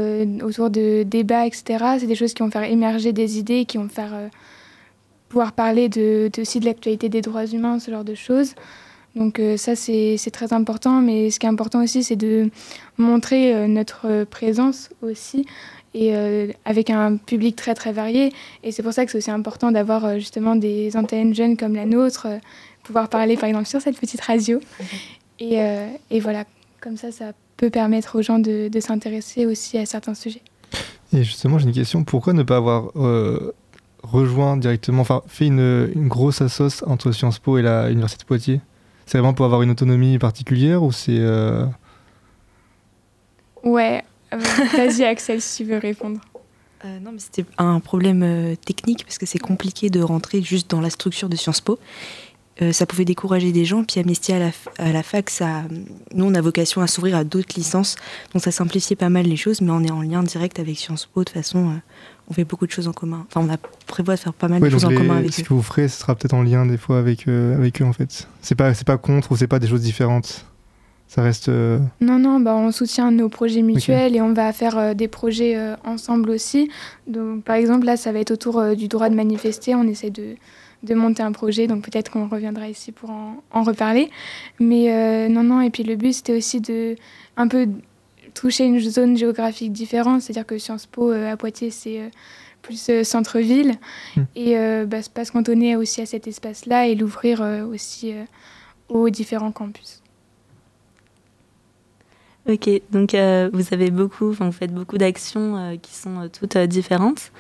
[0.45, 1.97] autour de débats, etc.
[1.99, 4.13] C'est des choses qui vont faire émerger des idées, qui vont faire
[5.33, 8.55] pouvoir parler de, aussi de l'actualité des droits humains, ce genre de choses.
[9.17, 12.51] Donc euh, ça, c'est très important, mais ce qui est important aussi, c'est de
[12.99, 15.47] montrer euh, notre présence aussi,
[15.95, 18.31] et euh, avec un public très très varié.
[18.63, 21.87] Et c'est pour ça que c'est aussi important d'avoir justement des antennes jeunes comme la
[21.87, 22.27] nôtre,
[22.83, 24.61] pouvoir parler par exemple sur cette petite radio.
[25.41, 25.59] Et,
[26.11, 26.45] et, voilà,
[26.81, 30.43] comme ça, ça peut permettre aux gens de, de s'intéresser aussi à certains sujets.
[31.13, 32.93] Et justement, j'ai une question, pourquoi ne pas avoir
[34.03, 38.27] rejoint directement, enfin fait une, une, grosse assoce entre Sciences Po et la Université de
[38.27, 38.61] Poitiers
[39.07, 41.19] C'est vraiment pour avoir une autonomie particulière ou c'est...
[41.19, 41.67] Euh...
[43.63, 44.39] Ouais, euh,
[44.77, 46.21] vas-y Axel si tu veux répondre.
[46.85, 50.69] Euh, non, mais c'était un problème euh, technique parce que c'est compliqué de rentrer juste
[50.69, 51.79] dans la structure de Sciences Po.
[52.73, 53.85] ça pouvait décourager des gens.
[53.85, 55.63] Puis Amnesty à la, à la fac, ça,
[56.13, 57.97] nous, on a vocation à s'ouvrir à d'autres licences.
[58.33, 61.07] Donc ça simplifiait pas mal les choses, mais on est en lien direct avec Sciences
[61.07, 61.81] Po de façon
[62.29, 63.27] on fait beaucoup de choses en commun.
[63.29, 63.57] Enfin, on a
[63.87, 65.33] prévoit de faire pas mal de choses en commun avec eux.
[65.33, 67.85] Ce que vous ferez, ce sera peut-être en lien des fois avec, euh, avec eux
[67.85, 68.29] en fait.
[68.41, 70.47] C'est pas, c'est pas contre ou c'est pas des choses différentes.
[71.09, 71.51] Ça reste.
[71.51, 75.09] euh, Non, non, bah, on soutient nos projets mutuels et on va faire euh, des
[75.09, 76.71] projets euh, ensemble aussi.
[77.07, 79.75] Donc, par exemple, là, ça va être autour euh, du droit de manifester.
[79.75, 80.37] On essaie de,
[80.85, 84.09] de monter un projet, donc peut-être qu'on reviendra ici pour en, en reparler.
[84.59, 86.97] Mais euh, non, non, et puis le but, c'était aussi de
[87.37, 87.69] un peu
[88.35, 90.23] toucher une zone géographique différente.
[90.23, 92.09] C'est-à-dire que Sciences Po euh, à Poitiers, c'est euh,
[92.63, 93.75] plus euh, centre-ville.
[94.37, 98.25] Et euh, bah, pas se cantonner aussi à cet espace-là et l'ouvrir euh, aussi euh,
[98.89, 100.01] aux différents campus.
[102.49, 106.57] Ok, donc euh, vous avez beaucoup, vous faites beaucoup d'actions euh, qui sont euh, toutes
[106.57, 107.31] euh, différentes.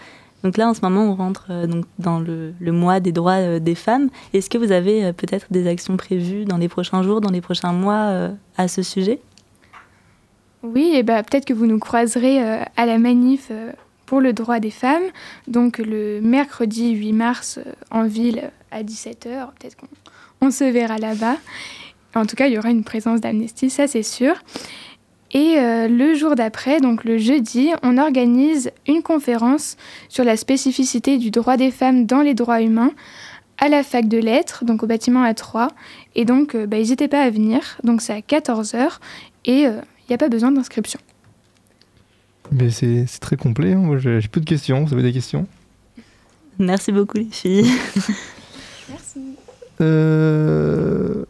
[0.44, 3.40] Donc là, en ce moment, on rentre euh, donc dans le, le mois des droits
[3.40, 4.10] euh, des femmes.
[4.32, 7.40] Est-ce que vous avez euh, peut-être des actions prévues dans les prochains jours, dans les
[7.40, 9.20] prochains mois euh, à ce sujet?
[10.62, 13.72] Oui, et bah, peut-être que vous nous croiserez euh, à la manif euh,
[14.06, 15.02] pour le droit des femmes,
[15.48, 19.48] donc le mercredi 8 mars euh, en ville à 17h.
[19.58, 19.88] Peut-être qu'on
[20.40, 21.36] on se verra là-bas.
[22.14, 24.34] En tout cas, il y aura une présence d'Amnesty, ça c'est sûr.
[25.34, 29.78] Et le jour d'après, donc le jeudi, on organise une conférence
[30.10, 32.90] sur la spécificité du droit des femmes dans les droits humains
[33.56, 35.68] à la fac de lettres, donc au bâtiment A3.
[36.16, 37.78] Et donc, bah, n'hésitez pas à venir.
[37.82, 38.98] Donc c'est à 14h
[39.46, 39.68] et
[40.12, 41.00] n'y a pas besoin d'inscription.
[42.50, 43.72] Mais c'est c'est très complet.
[43.72, 43.98] hein.
[43.98, 44.84] J'ai peu de questions.
[44.84, 45.46] Vous avez des questions
[46.58, 47.66] Merci beaucoup, les filles.
[49.80, 51.24] Euh,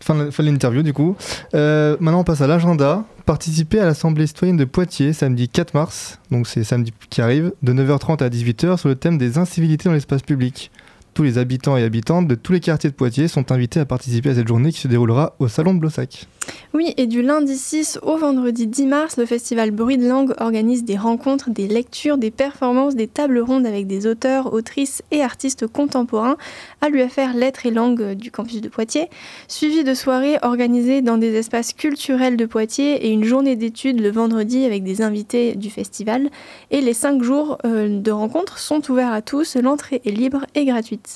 [0.00, 1.16] Fin de fin de l'interview, du coup.
[1.54, 3.04] Euh, maintenant, on passe à l'agenda.
[3.26, 7.72] Participer à l'Assemblée citoyenne de Poitiers, samedi 4 mars, donc c'est samedi qui arrive, de
[7.74, 10.70] 9h30 à 18h, sur le thème des incivilités dans l'espace public.
[11.18, 14.30] Tous les habitants et habitantes de tous les quartiers de Poitiers sont invités à participer
[14.30, 16.28] à cette journée qui se déroulera au Salon de Blossac.
[16.74, 20.84] Oui, et du lundi 6 au vendredi 10 mars, le festival Bruit de langue organise
[20.84, 25.66] des rencontres, des lectures, des performances, des tables rondes avec des auteurs, autrices et artistes
[25.66, 26.36] contemporains
[26.80, 29.08] à l'UFR Lettres et Langues du campus de Poitiers,
[29.48, 34.12] suivi de soirées organisées dans des espaces culturels de Poitiers et une journée d'études le
[34.12, 36.30] vendredi avec des invités du festival.
[36.70, 40.64] Et les 5 jours euh, de rencontres sont ouverts à tous, l'entrée est libre et
[40.64, 41.07] gratuite.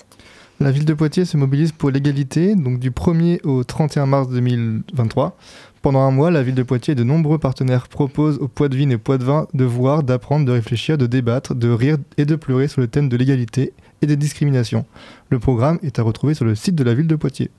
[0.60, 5.36] La ville de Poitiers se mobilise pour l'égalité, donc du 1er au 31 mars 2023.
[5.82, 8.98] Pendant un mois, la ville de Poitiers et de nombreux partenaires proposent aux Poitvines et
[8.98, 12.86] Poitvins de voir, d'apprendre, de réfléchir, de débattre, de rire et de pleurer sur le
[12.86, 13.72] thème de l'égalité
[14.02, 14.86] et des discriminations.
[15.30, 17.50] Le programme est à retrouver sur le site de la ville de Poitiers.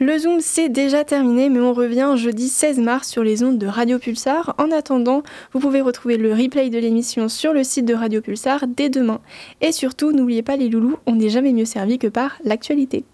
[0.00, 3.66] Le Zoom, c'est déjà terminé, mais on revient jeudi 16 mars sur les ondes de
[3.66, 4.54] Radio Pulsar.
[4.58, 5.22] En attendant,
[5.52, 9.20] vous pouvez retrouver le replay de l'émission sur le site de Radio Pulsar dès demain.
[9.60, 13.04] Et surtout, n'oubliez pas les loulous, on n'est jamais mieux servi que par l'actualité.